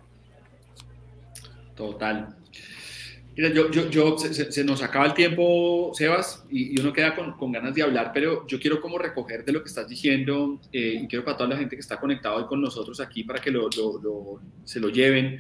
Total. 1.76 2.36
Mira, 3.36 3.50
yo, 3.54 3.72
yo, 3.72 3.90
yo 3.90 4.18
se, 4.18 4.52
se, 4.52 4.64
nos 4.64 4.84
acaba 4.84 5.06
el 5.06 5.14
tiempo, 5.14 5.92
Sebas, 5.94 6.46
y, 6.52 6.76
y 6.76 6.82
uno 6.82 6.92
queda 6.92 7.16
con, 7.16 7.38
con, 7.38 7.52
ganas 7.52 7.74
de 7.74 7.82
hablar, 7.82 8.12
pero 8.14 8.46
yo 8.46 8.60
quiero 8.60 8.82
como 8.82 8.98
recoger 8.98 9.46
de 9.46 9.54
lo 9.54 9.64
que 9.64 9.70
estás 9.70 9.88
diciendo 9.88 10.60
eh, 10.74 11.00
y 11.02 11.08
quiero 11.08 11.24
para 11.24 11.38
toda 11.38 11.52
la 11.52 11.58
gente 11.58 11.76
que 11.76 11.80
está 11.80 12.00
conectado 12.00 12.36
hoy 12.36 12.46
con 12.48 12.62
nosotros 12.62 13.00
aquí 13.00 13.24
para 13.24 13.40
que 13.40 13.50
lo, 13.50 13.70
lo, 13.76 14.02
lo, 14.02 14.42
se 14.66 14.80
lo 14.80 14.90
lleven. 14.90 15.40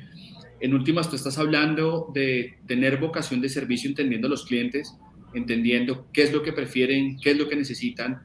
En 0.62 0.73
últimas, 0.73 1.10
tú 1.10 1.17
estás 1.17 1.38
hablando 1.38 2.10
de 2.13 2.58
tener 2.65 2.97
vocación 2.97 3.41
de 3.41 3.49
servicio 3.49 3.89
entendiendo 3.89 4.27
a 4.27 4.29
los 4.29 4.45
clientes, 4.45 4.95
entendiendo 5.33 6.07
qué 6.11 6.23
es 6.23 6.33
lo 6.33 6.41
que 6.41 6.53
prefieren, 6.53 7.17
qué 7.19 7.31
es 7.31 7.37
lo 7.37 7.47
que 7.47 7.55
necesitan. 7.55 8.21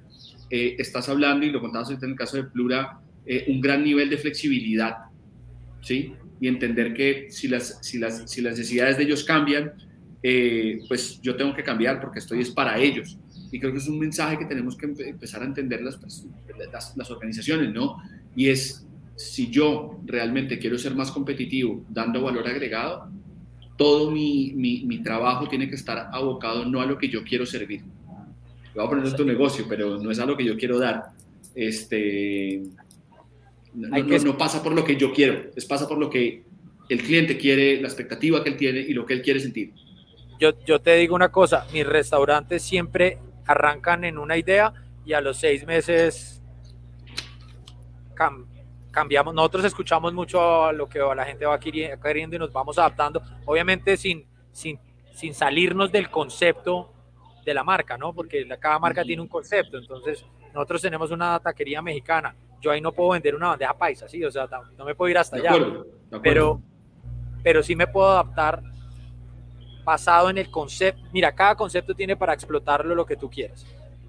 Eh, 0.50 0.76
estás 0.78 1.08
hablando, 1.08 1.46
y 1.46 1.50
lo 1.50 1.60
contabas 1.60 1.90
en 1.90 1.98
el 2.02 2.16
caso 2.16 2.36
de 2.36 2.44
Plura, 2.44 3.00
eh, 3.26 3.46
un 3.48 3.60
gran 3.60 3.82
nivel 3.82 4.10
de 4.10 4.18
flexibilidad, 4.18 4.96
¿sí? 5.80 6.12
Y 6.40 6.48
entender 6.48 6.94
que 6.94 7.30
si 7.30 7.48
las, 7.48 7.78
si 7.82 7.98
las, 7.98 8.30
si 8.30 8.42
las 8.42 8.58
necesidades 8.58 8.98
de 8.98 9.04
ellos 9.04 9.24
cambian, 9.24 9.72
eh, 10.22 10.80
pues 10.88 11.20
yo 11.22 11.36
tengo 11.36 11.54
que 11.54 11.62
cambiar 11.62 12.00
porque 12.00 12.18
estoy 12.18 12.40
es 12.40 12.50
para 12.50 12.78
ellos. 12.78 13.18
Y 13.50 13.58
creo 13.60 13.72
que 13.72 13.78
es 13.78 13.88
un 13.88 13.98
mensaje 13.98 14.38
que 14.38 14.46
tenemos 14.46 14.76
que 14.76 14.86
empezar 14.86 15.42
a 15.42 15.46
entender 15.46 15.82
las, 15.82 16.00
las, 16.72 16.96
las 16.96 17.10
organizaciones, 17.10 17.72
¿no? 17.72 17.96
Y 18.34 18.48
es, 18.48 18.86
si 19.16 19.48
yo 19.48 20.00
realmente 20.04 20.58
quiero 20.58 20.76
ser 20.76 20.94
más 20.94 21.10
competitivo 21.10 21.84
dando 21.88 22.22
valor 22.22 22.48
agregado, 22.48 23.10
todo 23.76 24.10
mi, 24.10 24.52
mi, 24.54 24.84
mi, 24.84 25.02
trabajo 25.02 25.48
tiene 25.48 25.68
que 25.68 25.74
estar 25.74 26.08
abocado 26.12 26.64
no 26.64 26.80
a 26.80 26.86
lo 26.86 26.98
que 26.98 27.08
yo 27.08 27.24
quiero 27.24 27.44
servir. 27.44 27.82
Voy 28.74 28.84
a 28.84 28.88
poner 28.88 29.06
en 29.06 29.16
tu 29.16 29.24
negocio, 29.24 29.66
pero 29.68 29.98
no 29.98 30.10
es 30.10 30.18
a 30.18 30.26
lo 30.26 30.36
que 30.36 30.44
yo 30.44 30.56
quiero 30.56 30.78
dar. 30.78 31.06
Este, 31.54 32.62
no, 33.74 33.88
no, 33.88 34.18
no, 34.18 34.38
pasa 34.38 34.62
por 34.62 34.72
lo 34.72 34.84
que 34.84 34.96
yo 34.96 35.12
quiero, 35.12 35.50
es 35.54 35.64
pasa 35.64 35.88
por 35.88 35.98
lo 35.98 36.10
que 36.10 36.44
el 36.88 37.02
cliente 37.02 37.36
quiere, 37.36 37.80
la 37.80 37.88
expectativa 37.88 38.42
que 38.42 38.50
él 38.50 38.56
tiene 38.56 38.80
y 38.80 38.92
lo 38.92 39.06
que 39.06 39.14
él 39.14 39.22
quiere 39.22 39.40
sentir. 39.40 39.72
Yo, 40.38 40.52
yo 40.64 40.80
te 40.80 40.96
digo 40.96 41.14
una 41.14 41.30
cosa, 41.30 41.66
mis 41.72 41.86
restaurantes 41.86 42.62
siempre 42.62 43.18
arrancan 43.46 44.04
en 44.04 44.18
una 44.18 44.36
idea 44.36 44.72
y 45.04 45.12
a 45.12 45.20
los 45.20 45.38
seis 45.38 45.66
meses 45.66 46.42
cambian 48.14 48.53
cambiamos, 48.94 49.34
nosotros 49.34 49.64
escuchamos 49.64 50.14
mucho 50.14 50.72
lo 50.72 50.88
que 50.88 51.00
la 51.00 51.24
gente 51.24 51.44
va 51.44 51.58
queriendo 51.58 52.36
y 52.36 52.38
nos 52.38 52.52
vamos 52.52 52.78
adaptando, 52.78 53.20
obviamente 53.44 53.96
sin, 53.96 54.24
sin, 54.52 54.78
sin 55.12 55.34
salirnos 55.34 55.90
del 55.90 56.08
concepto 56.08 56.92
de 57.44 57.52
la 57.52 57.64
marca, 57.64 57.98
¿no? 57.98 58.14
Porque 58.14 58.46
cada 58.60 58.78
marca 58.78 59.02
tiene 59.02 59.20
un 59.20 59.28
concepto, 59.28 59.78
entonces 59.78 60.24
nosotros 60.54 60.80
tenemos 60.80 61.10
una 61.10 61.40
taquería 61.40 61.82
mexicana, 61.82 62.34
yo 62.60 62.70
ahí 62.70 62.80
no 62.80 62.92
puedo 62.92 63.10
vender 63.10 63.34
una 63.34 63.48
bandeja 63.48 63.74
paisa, 63.76 64.08
¿sí? 64.08 64.24
O 64.24 64.30
sea, 64.30 64.48
no 64.78 64.84
me 64.84 64.94
puedo 64.94 65.10
ir 65.10 65.18
hasta 65.18 65.36
allá, 65.36 65.54
pero, 66.22 66.62
pero 67.42 67.62
sí 67.62 67.74
me 67.74 67.88
puedo 67.88 68.08
adaptar 68.08 68.62
basado 69.82 70.30
en 70.30 70.38
el 70.38 70.50
concepto, 70.50 71.02
mira, 71.12 71.34
cada 71.34 71.56
concepto 71.56 71.94
tiene 71.94 72.16
para 72.16 72.32
explotarlo 72.32 72.94
lo 72.94 73.04
que 73.04 73.16
tú 73.16 73.28
quieras. 73.28 73.66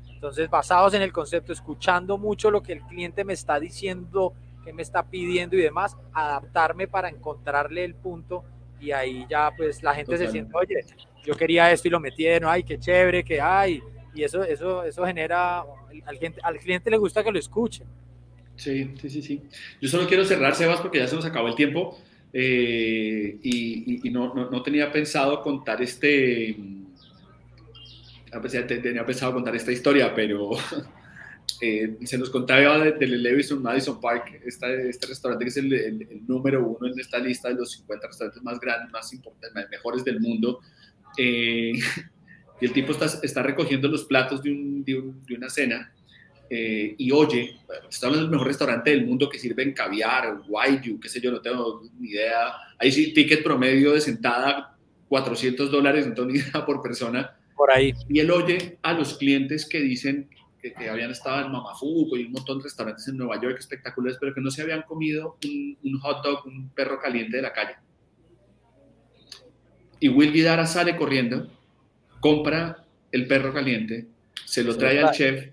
Entonces, 0.10 0.50
basados 0.50 0.93
en 0.93 1.02
el 1.02 1.12
concepto, 1.12 1.52
escuchando 1.52 2.17
mucho 2.17 2.50
lo 2.50 2.63
que 2.63 2.71
el 2.71 2.82
cliente 2.84 3.26
me 3.26 3.34
está 3.34 3.60
diciendo 3.60 4.34
qué 4.65 4.73
me 4.73 4.82
está 4.82 5.08
pidiendo 5.08 5.56
y 5.56 5.62
demás, 5.62 5.95
adaptarme 6.12 6.88
para 6.88 7.08
encontrarle 7.08 7.86
el 7.86 7.95
punto 7.95 8.43
y 8.82 8.91
ahí 8.91 9.25
ya 9.30 9.51
pues 9.56 9.84
la 9.84 9.93
gente 9.93 10.12
Total. 10.12 10.28
se 10.28 10.32
siente, 10.32 10.51
oye, 10.56 10.84
yo 11.23 11.36
quería 11.36 11.71
esto 11.71 11.88
y 11.88 11.91
lo 11.91 11.99
metieron, 11.99 12.49
ay, 12.51 12.63
qué 12.63 12.78
chévere, 12.78 13.23
que 13.23 13.39
hay, 13.39 13.82
y 14.13 14.23
eso, 14.23 14.43
eso, 14.43 14.84
eso 14.84 15.06
genera, 15.06 15.63
al 16.06 16.17
cliente, 16.17 16.39
al 16.43 16.58
cliente 16.58 16.89
le 16.89 16.97
gusta 16.97 17.23
que 17.23 17.32
lo 17.32 17.39
escuchen. 17.39 17.88
Sí, 18.56 18.93
sí, 19.01 19.10
sí, 19.10 19.21
sí. 19.21 19.41
Yo 19.82 19.89
solo 19.89 20.08
quiero 20.08 20.23
cerrar, 20.25 20.56
Sebas, 20.56 20.80
porque 20.80 20.99
ya 20.99 21.08
se 21.08 21.15
nos 21.15 21.25
acabó 21.25 21.47
el 21.49 21.56
tiempo 21.56 21.97
eh, 22.32 23.38
y, 23.41 23.93
y, 23.93 24.08
y 24.08 24.12
no, 24.12 24.34
no, 24.34 24.49
no, 24.49 24.62
tenía 24.62 24.91
pensado 24.91 25.41
contar 25.41 25.82
este, 25.82 26.56
tenía 28.82 29.06
pensado 29.06 29.34
contar 29.34 29.56
esta 29.56 29.71
historia, 29.71 30.13
pero 30.13 30.51
eh, 31.62 31.97
se 32.03 32.17
nos 32.17 32.29
contaba 32.29 32.79
del 32.79 33.23
Levison 33.23 33.62
Madison 33.62 33.99
Park, 34.01 34.41
este, 34.45 34.89
este 34.89 35.08
restaurante 35.08 35.45
que 35.45 35.49
es 35.49 35.58
el, 35.58 36.23
número 36.27 36.67
uno 36.67 36.91
en 36.91 36.99
esta 36.99 37.17
lista 37.17 37.49
de 37.49 37.55
los 37.55 37.71
50 37.71 38.08
restaurantes 38.08 38.43
más 38.43 38.60
grandes, 38.60 38.91
más 38.91 39.13
importantes, 39.13 39.69
mejores 39.69 40.03
del 40.03 40.19
mundo. 40.19 40.60
Eh, 41.17 41.71
y 42.62 42.65
el 42.65 42.73
tipo 42.73 42.91
está, 42.91 43.05
está 43.23 43.41
recogiendo 43.41 43.88
los 43.88 44.03
platos 44.03 44.43
de, 44.43 44.51
un, 44.51 44.84
de, 44.84 45.36
una 45.36 45.49
cena 45.49 45.93
eh, 46.49 46.93
y 46.97 47.12
oye, 47.12 47.55
está 47.89 48.08
hablando 48.08 48.27
del 48.27 48.31
mejor 48.31 48.47
restaurante 48.47 48.91
del 48.91 49.05
mundo 49.05 49.29
que 49.29 49.39
sirve 49.39 49.63
en 49.63 49.73
caviar, 49.73 50.41
guayu, 50.47 50.99
qué 50.99 51.10
sé 51.10 51.21
yo, 51.21 51.31
no 51.31 51.41
tengo 51.41 51.84
ni 51.99 52.10
idea. 52.10 52.53
Ahí 52.77 52.91
sí, 52.91 53.13
ticket 53.13 53.43
promedio 53.43 53.93
de 53.93 54.01
sentada, 54.01 54.77
400 55.08 55.71
dólares, 55.71 56.05
no 56.05 56.13
tengo 56.13 56.29
ni 56.29 56.39
idea 56.39 56.65
por 56.65 56.81
persona. 56.81 57.38
Por 57.55 57.71
ahí. 57.71 57.93
Y 58.10 58.19
él 58.19 58.29
oye 58.31 58.77
a 58.81 58.93
los 58.93 59.17
clientes 59.17 59.65
que 59.65 59.79
dicen 59.79 60.29
que, 60.73 60.89
habían 60.89 61.12
estado 61.12 61.45
en 61.45 61.51
Mamafuco 61.51 62.17
y 62.17 62.25
un 62.25 62.32
montón 62.32 62.60
de 62.60 62.63
restaurantes 62.65 63.08
en 63.08 63.17
Nueva 63.17 63.41
York 63.41 63.58
espectaculares, 63.60 64.17
pero 64.19 64.34
que 64.34 64.41
no 64.41 64.51
se 64.51 64.62
habían 64.62 64.84
comido 64.84 65.38
un, 65.43 65.78
un 65.84 65.99
hot 65.99 66.23
dog, 66.23 66.45
un 66.45 66.69
perro 66.69 66.99
caliente 66.99 67.38
de 67.38 67.43
la 67.43 67.54
calle. 67.54 67.75
Y 69.99 70.10
Will 70.10 70.34
Guidara 70.34 70.65
sale 70.65 70.95
corriendo 70.95 71.49
compra 72.25 72.84
el 73.12 73.28
perro 73.28 73.54
caliente, 73.54 74.08
se 74.45 74.63
lo 74.63 74.75
trae 74.75 74.99
al 74.99 75.12
chef. 75.12 75.47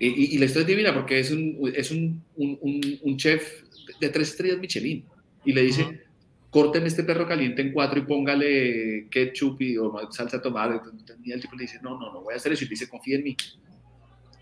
Y, 0.00 0.34
y, 0.34 0.38
la 0.38 0.46
historia 0.46 0.62
es 0.62 0.66
divina 0.66 0.92
porque 0.92 1.20
es 1.20 1.30
un, 1.30 1.72
es 1.72 1.92
un, 1.92 2.24
un, 2.34 2.98
un, 3.02 3.16
chef 3.16 3.62
de 4.00 4.08
tres 4.08 4.30
estrellas 4.30 4.58
Michelin. 4.58 5.04
Y 5.44 5.52
le 5.52 5.62
dice, 5.62 6.05
corten 6.56 6.86
este 6.86 7.04
perro 7.04 7.28
caliente 7.28 7.60
en 7.60 7.70
cuatro 7.70 7.98
y 7.98 8.02
póngale 8.04 9.08
ketchup 9.10 9.60
y, 9.60 9.76
o 9.76 10.10
salsa 10.10 10.40
tomate. 10.40 10.80
Y 11.22 11.30
el 11.30 11.38
tipo 11.42 11.54
le 11.54 11.64
dice, 11.64 11.80
no, 11.82 12.00
no, 12.00 12.10
no 12.10 12.22
voy 12.22 12.32
a 12.32 12.38
hacer 12.38 12.50
eso. 12.50 12.64
Y 12.64 12.68
dice, 12.68 12.88
confía 12.88 13.16
en 13.16 13.24
mí. 13.24 13.36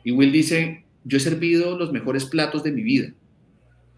Y 0.04 0.12
Will 0.12 0.30
dice, 0.30 0.84
yo 1.02 1.16
he 1.16 1.20
servido 1.20 1.76
los 1.76 1.90
mejores 1.90 2.26
platos 2.26 2.62
de 2.62 2.70
mi 2.70 2.82
vida 2.82 3.12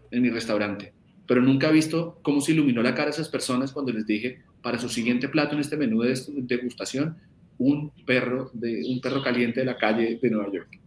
en 0.09 0.23
mi 0.23 0.31
restaurante, 0.31 0.93
pero 1.27 1.43
nunca 1.43 1.69
he 1.69 1.71
visto 1.71 2.17
cómo 2.23 2.41
se 2.41 2.53
iluminó 2.53 2.81
la 2.81 2.95
cara 2.95 3.05
de 3.05 3.11
esas 3.11 3.29
personas 3.29 3.71
cuando 3.71 3.93
les 3.93 4.07
dije, 4.07 4.41
para 4.63 4.79
su 4.79 4.89
siguiente 4.89 5.29
plato 5.29 5.53
en 5.53 5.61
este 5.61 5.77
menú 5.77 6.01
de 6.01 6.19
degustación 6.27 7.17
un 7.59 7.91
perro, 8.03 8.49
de, 8.51 8.83
un 8.89 8.99
perro 8.99 9.21
caliente 9.21 9.59
de 9.59 9.67
la 9.67 9.77
calle 9.77 10.17
de 10.19 10.29
Nueva 10.31 10.51
York. 10.51 10.79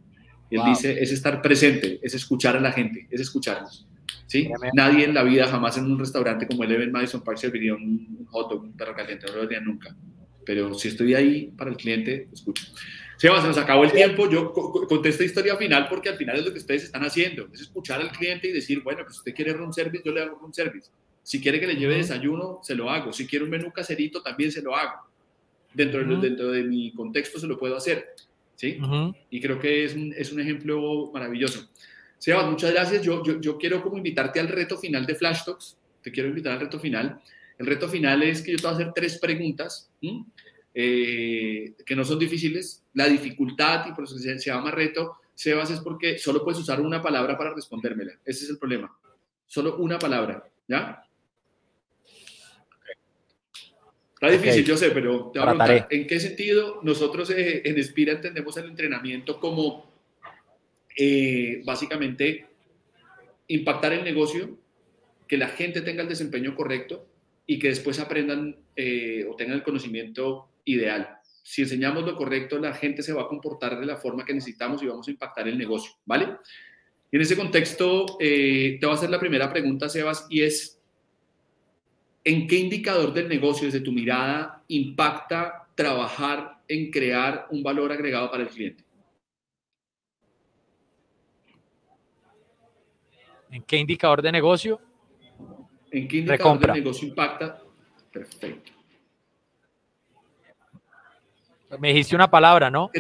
Y 0.51 0.57
él 0.57 0.63
dice, 0.67 1.01
es 1.01 1.13
estar 1.13 1.41
presente, 1.41 2.01
es 2.03 2.13
escuchar 2.13 2.57
a 2.57 2.61
la 2.61 2.73
gente, 2.73 3.07
es 3.09 3.21
escucharnos. 3.21 3.87
¿Sí? 4.27 4.51
Nadie 4.75 5.05
en 5.05 5.15
la 5.15 5.23
vida, 5.23 5.47
jamás 5.47 5.77
en 5.79 5.85
un 5.85 5.99
restaurante 5.99 6.47
como 6.47 6.65
el 6.65 6.73
Even 6.73 6.93
Madison 6.93 7.23
Park 7.23 7.39
serviría 7.39 7.75
un, 7.75 8.27
hot 8.31 8.51
dog, 8.51 8.63
un 8.63 8.77
perro 8.77 8.95
caliente, 8.95 9.27
no 9.27 9.37
lo 9.37 9.43
haría 9.43 9.61
nunca. 9.61 9.95
Pero 10.45 10.73
si 10.75 10.89
estoy 10.89 11.15
ahí 11.15 11.53
para 11.57 11.71
el 11.71 11.77
cliente, 11.77 12.29
escucho. 12.33 12.65
Seba, 13.17 13.41
se 13.43 13.49
nos 13.49 13.59
acabó 13.59 13.85
el 13.85 13.93
tiempo. 13.93 14.31
Yo 14.31 14.53
conté 14.53 15.11
esta 15.11 15.25
historia 15.25 15.57
final 15.57 15.87
porque 15.89 16.09
al 16.09 16.17
final 16.17 16.39
es 16.39 16.45
lo 16.47 16.53
que 16.53 16.59
ustedes 16.59 16.85
están 16.85 17.05
haciendo. 17.05 17.49
Es 17.53 17.61
escuchar 17.61 18.01
al 18.01 18.11
cliente 18.11 18.49
y 18.49 18.53
decir, 18.53 18.83
bueno, 18.83 19.03
pues 19.05 19.19
usted 19.19 19.35
quiere 19.35 19.53
room 19.53 19.73
service, 19.73 20.03
yo 20.05 20.13
le 20.13 20.23
hago 20.23 20.39
room 20.39 20.55
service. 20.55 20.91
Si 21.23 21.41
quiere 21.41 21.61
que 21.61 21.67
le 21.67 21.77
lleve 21.77 21.97
desayuno, 21.97 22.61
se 22.63 22.75
lo 22.75 22.89
hago. 22.89 23.13
Si 23.13 23.27
quiere 23.27 23.45
un 23.45 23.51
menú 23.51 23.71
caserito, 23.73 24.23
también 24.23 24.51
se 24.51 24.63
lo 24.63 24.75
hago. 24.75 25.03
Dentro, 25.75 26.03
de, 26.03 26.17
dentro 26.17 26.51
de 26.51 26.65
mi 26.65 26.93
contexto 26.93 27.39
se 27.39 27.47
lo 27.47 27.59
puedo 27.59 27.77
hacer. 27.77 28.07
¿sí? 28.57 28.79
Y 29.31 29.41
creo 29.41 29.59
que 29.59 29.85
es 29.85 29.95
un, 29.95 30.15
es 30.17 30.33
un 30.33 30.41
ejemplo 30.41 31.11
maravilloso. 31.13 31.69
Sebas, 32.21 32.51
muchas 32.51 32.73
gracias. 32.73 33.03
Yo, 33.03 33.25
yo, 33.25 33.41
yo, 33.41 33.57
quiero 33.57 33.83
como 33.83 33.97
invitarte 33.97 34.41
al 34.41 34.49
reto 34.49 34.77
final 34.77 35.07
de 35.07 35.15
Flash 35.15 35.43
Talks. 35.47 35.79
Te 36.03 36.13
quiero 36.13 36.29
invitar 36.29 36.53
al 36.53 36.61
reto 36.61 36.79
final. 36.79 37.19
El 37.59 37.67
reto 37.67 37.89
final 37.89 38.23
es 38.23 38.43
que 38.43 38.53
yo 38.53 38.59
te 38.59 38.63
voy 38.65 38.73
a 38.73 38.75
hacer 38.75 38.93
tres 38.95 39.19
preguntas 39.19 39.91
eh, 40.75 41.75
que 41.87 41.97
no 41.97 42.05
son 42.05 42.19
difíciles. 42.19 42.85
La 42.93 43.09
dificultad, 43.09 43.87
y 43.89 43.93
por 43.93 44.05
eso 44.05 44.19
se, 44.19 44.39
se 44.39 44.51
llama 44.51 44.71
reto, 44.71 45.17
Sebas, 45.35 45.71
es 45.71 45.81
porque 45.81 46.19
solo 46.19 46.45
puedes 46.45 46.61
usar 46.61 46.83
una 46.83 47.01
palabra 47.01 47.39
para 47.39 47.55
respondérmela. 47.55 48.13
Ese 48.23 48.45
es 48.45 48.51
el 48.51 48.59
problema. 48.59 48.95
Solo 49.47 49.79
una 49.79 49.99
palabra. 49.99 50.47
¿Ya? 50.69 51.03
Está 54.13 54.31
difícil, 54.31 54.67
yo 54.67 54.77
sé, 54.77 54.91
pero 54.91 55.31
te 55.33 55.39
voy 55.39 55.49
a 55.49 55.53
preguntar, 55.53 55.89
¿en 55.89 56.07
qué 56.07 56.21
sentido 56.21 56.81
nosotros 56.83 57.31
eh, 57.31 57.63
en 57.65 57.79
Espira 57.79 58.13
entendemos 58.13 58.55
el 58.59 58.67
entrenamiento 58.67 59.41
como 59.41 59.90
eh, 60.97 61.63
básicamente 61.65 62.47
impactar 63.49 63.93
el 63.93 64.05
negocio, 64.05 64.59
que 65.27 65.37
la 65.37 65.49
gente 65.49 65.81
tenga 65.81 66.03
el 66.03 66.09
desempeño 66.09 66.55
correcto 66.55 67.07
y 67.47 67.59
que 67.59 67.69
después 67.69 67.99
aprendan 67.99 68.57
eh, 68.77 69.27
o 69.29 69.37
tengan 69.37 69.57
el 69.57 69.63
conocimiento 69.63 70.49
ideal? 70.65 71.19
Si 71.43 71.63
enseñamos 71.63 72.05
lo 72.05 72.17
correcto, 72.17 72.59
la 72.59 72.75
gente 72.75 73.03
se 73.03 73.13
va 73.13 73.23
a 73.23 73.29
comportar 73.29 73.81
de 73.81 73.87
la 73.87 73.97
forma 73.97 74.25
que 74.25 74.35
necesitamos 74.35 74.83
y 74.83 74.87
vamos 74.87 75.09
a 75.09 75.11
impactar 75.11 75.49
el 75.49 75.59
negocio, 75.59 75.93
¿vale? 76.05 76.29
Y 77.11 77.17
en 77.17 77.23
ese 77.23 77.37
contexto, 77.37 78.17
te 78.19 78.79
voy 78.81 78.91
a 78.91 78.95
hacer 78.95 79.11
la 79.11 79.19
primera 79.19 79.51
pregunta, 79.51 79.89
Sebas, 79.89 80.27
y 80.31 80.43
es, 80.43 80.81
¿En 82.23 82.47
qué 82.47 82.57
indicador 82.57 83.15
del 83.15 83.29
negocio, 83.29 83.67
desde 83.67 83.81
tu 83.81 83.93
mirada, 83.93 84.63
impacta 84.69 85.69
trabajar 85.75 86.59
en 86.69 86.91
crear 86.91 87.47
un 87.51 87.63
valor 87.63 87.93
agregado 87.93 88.31
para 88.31 88.43
el 88.43 88.51
cliente? 88.51 88.85
¿En 93.51 93.63
qué 93.63 93.77
indicador 93.77 94.23
de 94.23 94.33
negocio? 94.33 94.81
¿En 95.91 96.07
qué 96.07 96.19
indicador 96.19 96.59
de 96.59 96.73
negocio 96.73 97.09
impacta? 97.09 97.61
Perfecto. 98.13 98.73
Me 101.79 101.89
dijiste 101.89 102.17
una 102.17 102.31
palabra, 102.31 102.71
¿no? 102.71 102.91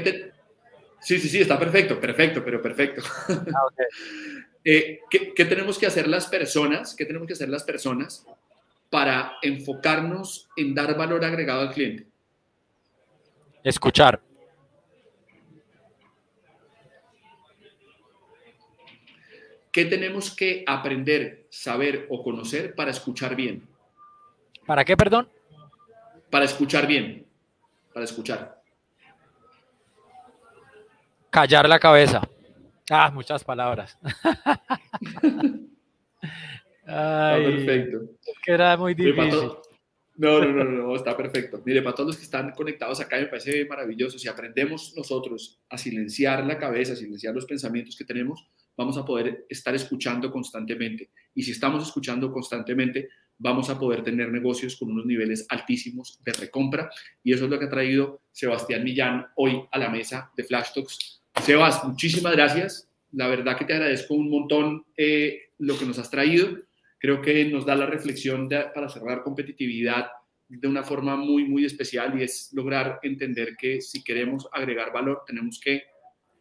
Sí, 1.00 1.18
sí, 1.18 1.28
sí, 1.28 1.40
está 1.40 1.58
perfecto, 1.58 1.98
perfecto, 1.98 2.44
pero 2.44 2.60
perfecto. 2.60 3.02
Ah, 3.28 3.86
eh, 4.64 5.00
¿qué, 5.08 5.32
¿Qué 5.34 5.44
tenemos 5.46 5.78
que 5.78 5.86
hacer 5.86 6.06
las 6.06 6.26
personas? 6.26 6.94
¿Qué 6.94 7.06
tenemos 7.06 7.26
que 7.26 7.32
hacer 7.32 7.48
las 7.48 7.64
personas 7.64 8.26
para 8.90 9.32
enfocarnos 9.42 10.48
en 10.56 10.74
dar 10.74 10.96
valor 10.96 11.24
agregado 11.24 11.62
al 11.62 11.72
cliente? 11.72 12.06
Escuchar. 13.64 14.20
¿Qué 19.72 19.85
tenemos 19.85 20.35
que 20.35 20.64
aprender, 20.66 21.46
saber 21.50 22.06
o 22.11 22.22
conocer 22.22 22.74
para 22.74 22.90
escuchar 22.90 23.37
bien? 23.37 23.68
¿Para 24.66 24.85
qué, 24.85 24.96
perdón? 24.96 25.28
Para 26.28 26.44
escuchar 26.44 26.87
bien. 26.87 27.24
Para 27.92 28.04
escuchar. 28.04 28.61
Callar 31.30 31.68
la 31.68 31.78
cabeza. 31.78 32.22
Ah, 32.90 33.11
muchas 33.12 33.44
palabras. 33.44 33.96
perfecto. 36.85 37.98
que 38.44 38.52
era 38.52 38.76
muy 38.76 38.94
difícil. 38.94 39.50
No, 40.16 40.40
no, 40.44 40.52
no, 40.52 40.64
no, 40.64 40.96
está 40.96 41.16
perfecto. 41.16 41.62
Mire, 41.64 41.80
para 41.83 41.94
todos 41.94 42.09
los 42.09 42.16
que 42.16 42.24
están 42.24 42.50
conectados 42.50 43.00
acá 43.00 43.16
me 43.16 43.26
parece 43.26 43.64
maravilloso. 43.64 44.18
Si 44.18 44.28
aprendemos 44.28 44.92
nosotros 44.96 45.61
a 45.70 45.78
silenciar 45.78 46.44
la 46.44 46.59
cabeza, 46.59 46.92
a 46.94 46.96
silenciar 46.96 47.35
los 47.35 47.46
pensamientos 47.46 47.96
que 47.96 48.04
tenemos, 48.04 48.46
vamos 48.81 48.97
a 48.97 49.05
poder 49.05 49.45
estar 49.47 49.75
escuchando 49.75 50.31
constantemente. 50.31 51.11
Y 51.35 51.43
si 51.43 51.51
estamos 51.51 51.87
escuchando 51.87 52.33
constantemente, 52.33 53.11
vamos 53.37 53.69
a 53.69 53.79
poder 53.79 54.03
tener 54.03 54.33
negocios 54.33 54.77
con 54.77 54.90
unos 54.90 55.05
niveles 55.05 55.45
altísimos 55.51 56.19
de 56.25 56.33
recompra. 56.33 56.90
Y 57.23 57.35
eso 57.35 57.45
es 57.45 57.51
lo 57.51 57.59
que 57.59 57.66
ha 57.66 57.71
traído 57.71 58.23
Sebastián 58.33 58.83
Millán 58.83 59.27
hoy 59.37 59.62
a 59.71 59.79
la 59.79 59.90
mesa 59.90 60.31
de 60.35 60.45
Flash 60.45 60.73
Talks. 60.75 61.23
Sebas, 61.43 61.85
muchísimas 61.85 62.33
gracias. 62.33 62.88
La 63.12 63.29
verdad 63.29 63.59
que 63.59 63.66
te 63.66 63.75
agradezco 63.75 64.14
un 64.14 64.31
montón 64.31 64.87
eh, 64.97 65.51
lo 65.59 65.79
que 65.79 65.85
nos 65.85 65.99
has 65.99 66.11
traído 66.11 66.57
creo 67.01 67.23
que 67.23 67.47
nos 67.47 67.64
da 67.64 67.75
la 67.75 67.87
reflexión 67.87 68.49
para 68.49 68.90
cerrar 68.90 69.23
competitividad 69.23 70.09
de 70.49 70.69
una 70.69 70.83
forma 70.83 71.16
muy, 71.16 71.45
muy 71.45 71.64
especial 71.64 72.19
y 72.19 72.25
es 72.25 72.51
lograr 72.53 73.01
entender 73.03 73.57
que 73.57 73.81
si 73.81 74.05
queremos 74.05 74.47
agregar 74.53 74.93
valor, 74.93 75.23
tenemos 75.27 75.59
que 75.59 75.85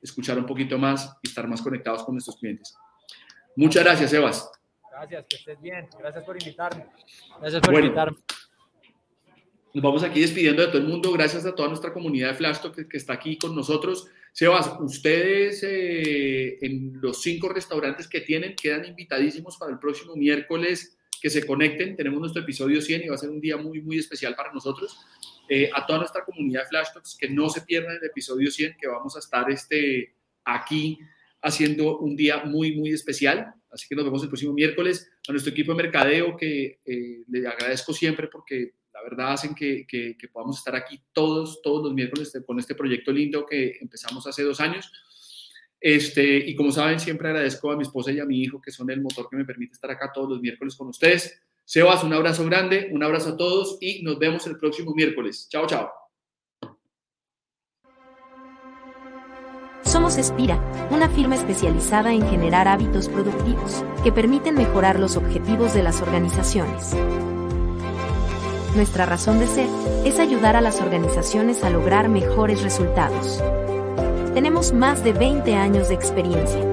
escuchar 0.02 0.38
un 0.38 0.46
poquito 0.46 0.78
más 0.78 1.18
y 1.22 1.30
estar 1.30 1.48
más 1.48 1.62
conectados 1.62 2.04
con 2.04 2.16
nuestros 2.16 2.38
clientes. 2.38 2.76
Muchas 3.56 3.84
gracias, 3.84 4.12
Sebas. 4.12 4.52
Gracias, 4.92 5.26
que 5.30 5.36
estés 5.36 5.62
bien. 5.62 5.88
Gracias 5.98 6.24
por 6.24 6.42
invitarme. 6.42 6.86
Gracias 7.40 7.62
por 7.62 7.80
invitarme. 7.80 8.18
Nos 9.74 9.84
vamos 9.84 10.04
aquí 10.04 10.22
despidiendo 10.22 10.62
de 10.62 10.70
todo 10.70 10.80
el 10.80 10.88
mundo. 10.88 11.12
Gracias 11.12 11.46
a 11.46 11.54
toda 11.54 11.70
nuestra 11.70 11.94
comunidad 11.94 12.30
de 12.30 12.36
Flashtalk 12.36 12.76
que, 12.76 12.88
que 12.88 12.98
está 12.98 13.14
aquí 13.14 13.38
con 13.38 13.56
nosotros. 13.56 14.08
Sebas, 14.32 14.72
ustedes 14.80 15.64
eh, 15.64 16.58
en 16.62 17.00
los 17.02 17.22
cinco 17.22 17.50
restaurantes 17.50 18.08
que 18.08 18.22
tienen 18.22 18.56
quedan 18.56 18.86
invitadísimos 18.86 19.58
para 19.58 19.72
el 19.72 19.80
próximo 19.80 20.16
miércoles 20.16 20.98
que 21.22 21.30
se 21.30 21.46
conecten. 21.46 21.96
Tenemos 21.96 22.20
nuestro 22.20 22.42
episodio 22.42 22.82
100 22.82 23.04
y 23.04 23.08
va 23.10 23.16
a 23.16 23.18
ser 23.18 23.30
un 23.30 23.42
día 23.42 23.58
muy, 23.58 23.82
muy 23.82 23.98
especial 23.98 24.36
para 24.36 24.54
nosotros. 24.54 24.98
Eh, 25.52 25.68
a 25.74 25.84
toda 25.84 26.00
nuestra 26.00 26.24
comunidad 26.24 26.62
de 26.62 26.68
Flash 26.68 26.94
Talks, 26.94 27.18
que 27.20 27.28
no 27.28 27.50
se 27.50 27.62
pierdan 27.62 27.98
el 27.98 28.06
episodio 28.06 28.52
100, 28.52 28.78
que 28.80 28.88
vamos 28.88 29.16
a 29.16 29.20
estar 29.20 29.50
este, 29.50 30.16
aquí 30.46 31.00
haciendo 31.42 31.98
un 31.98 32.16
día 32.16 32.44
muy, 32.44 32.76
muy 32.76 32.92
especial. 32.92 33.52
Así 33.72 33.88
que 33.88 33.96
nos 33.96 34.06
vemos 34.06 34.22
el 34.22 34.30
próximo 34.30 34.54
miércoles. 34.54 35.10
A 35.28 35.32
nuestro 35.32 35.52
equipo 35.52 35.72
de 35.72 35.84
mercadeo, 35.84 36.38
que 36.38 36.80
eh, 36.86 37.24
le 37.28 37.48
agradezco 37.48 37.94
siempre 37.94 38.28
porque 38.28 38.76
la 38.94 39.02
verdad 39.02 39.34
hacen 39.34 39.56
que, 39.56 39.88
que, 39.88 40.16
podamos 40.32 40.58
estar 40.60 40.76
aquí 40.76 41.02
todos, 41.14 41.62
todos 41.64 41.84
los 41.84 41.94
miércoles 41.94 42.32
con 42.46 42.60
este 42.60 42.76
proyecto 42.76 43.12
lindo 43.12 43.46
que 43.46 43.78
empezamos 43.82 44.28
hace 44.28 44.44
dos 44.44 44.60
años. 44.60 44.92
Este, 45.82 46.38
y 46.38 46.56
como 46.56 46.72
saben, 46.72 47.00
siempre 47.00 47.30
agradezco 47.30 47.72
a 47.72 47.76
mi 47.78 47.84
esposa 47.84 48.12
y 48.12 48.20
a 48.20 48.26
mi 48.26 48.42
hijo, 48.42 48.62
que 48.62 48.72
son 48.72 48.90
el 48.92 49.02
motor 49.02 49.28
que 49.30 49.38
me 49.38 49.46
permite 49.46 49.74
estar 49.74 49.90
acá 49.90 50.12
todos 50.14 50.30
los 50.30 50.42
miércoles 50.42 50.76
con 50.76 50.90
ustedes. 50.90 51.42
Sebas, 51.70 52.04
un 52.04 52.12
abrazo 52.14 52.44
grande, 52.46 52.90
un 52.92 53.04
abrazo 53.04 53.30
a 53.30 53.38
todos 53.38 53.78
y 53.80 54.02
nos 54.02 54.18
vemos 54.18 54.48
el 54.48 54.58
próximo 54.58 54.92
miércoles. 54.96 55.48
Chao, 55.52 55.68
chao. 55.68 55.88
Somos 59.84 60.18
Espira, 60.18 60.60
una 60.90 61.08
firma 61.10 61.36
especializada 61.36 62.12
en 62.12 62.28
generar 62.28 62.68
hábitos 62.68 63.08
productivos 63.08 63.84
que 64.04 64.12
permiten 64.12 64.56
mejorar 64.56 65.00
los 65.00 65.16
objetivos 65.16 65.76
de 65.76 65.84
las 65.84 66.02
organizaciones. 66.02 66.96
Nuestra 68.76 69.06
razón 69.06 69.38
de 69.38 69.46
ser 69.46 69.68
es 70.06 70.18
ayudar 70.18 70.56
a 70.56 70.62
las 70.62 70.82
organizaciones 70.82 71.64
a 71.64 71.70
lograr 71.70 72.10
mejores 72.10 72.64
resultados. 72.64 73.44
Tenemos 74.34 74.74
más 74.74 75.04
de 75.04 75.14
20 75.14 75.54
años 75.54 75.90
de 75.90 75.94
experiencia. 75.94 76.66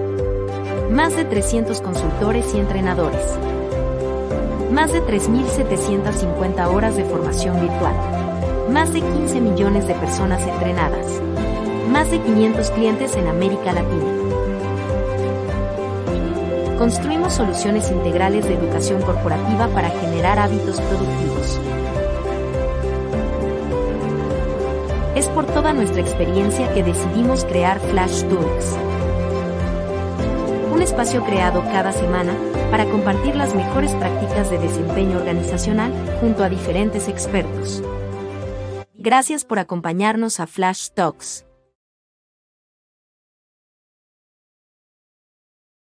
Más 0.90 1.14
de 1.14 1.26
300 1.26 1.82
consultores 1.82 2.54
y 2.54 2.60
entrenadores. 2.60 3.38
Más 4.76 4.92
de 4.92 5.02
3.750 5.02 6.66
horas 6.66 6.96
de 6.96 7.04
formación 7.06 7.58
virtual. 7.62 7.94
Más 8.70 8.92
de 8.92 9.00
15 9.00 9.40
millones 9.40 9.88
de 9.88 9.94
personas 9.94 10.46
entrenadas. 10.46 11.06
Más 11.90 12.10
de 12.10 12.20
500 12.20 12.70
clientes 12.72 13.16
en 13.16 13.26
América 13.26 13.72
Latina. 13.72 14.04
Construimos 16.76 17.32
soluciones 17.32 17.90
integrales 17.90 18.44
de 18.44 18.52
educación 18.52 19.00
corporativa 19.00 19.66
para 19.68 19.88
generar 19.88 20.38
hábitos 20.38 20.78
productivos. 20.78 21.58
Es 25.14 25.26
por 25.30 25.46
toda 25.46 25.72
nuestra 25.72 26.02
experiencia 26.02 26.70
que 26.74 26.82
decidimos 26.82 27.46
crear 27.46 27.80
Flash 27.80 28.24
Talks. 28.24 28.85
Un 30.76 30.82
espacio 30.82 31.24
creado 31.24 31.62
cada 31.72 31.90
semana 31.90 32.36
para 32.70 32.84
compartir 32.84 33.34
las 33.34 33.54
mejores 33.54 33.94
prácticas 33.94 34.50
de 34.50 34.58
desempeño 34.58 35.16
organizacional 35.16 35.90
junto 36.20 36.44
a 36.44 36.50
diferentes 36.50 37.08
expertos. 37.08 37.82
Gracias 38.92 39.46
por 39.46 39.58
acompañarnos 39.58 40.38
a 40.38 40.46
Flash 40.46 40.90
Talks. 40.90 41.46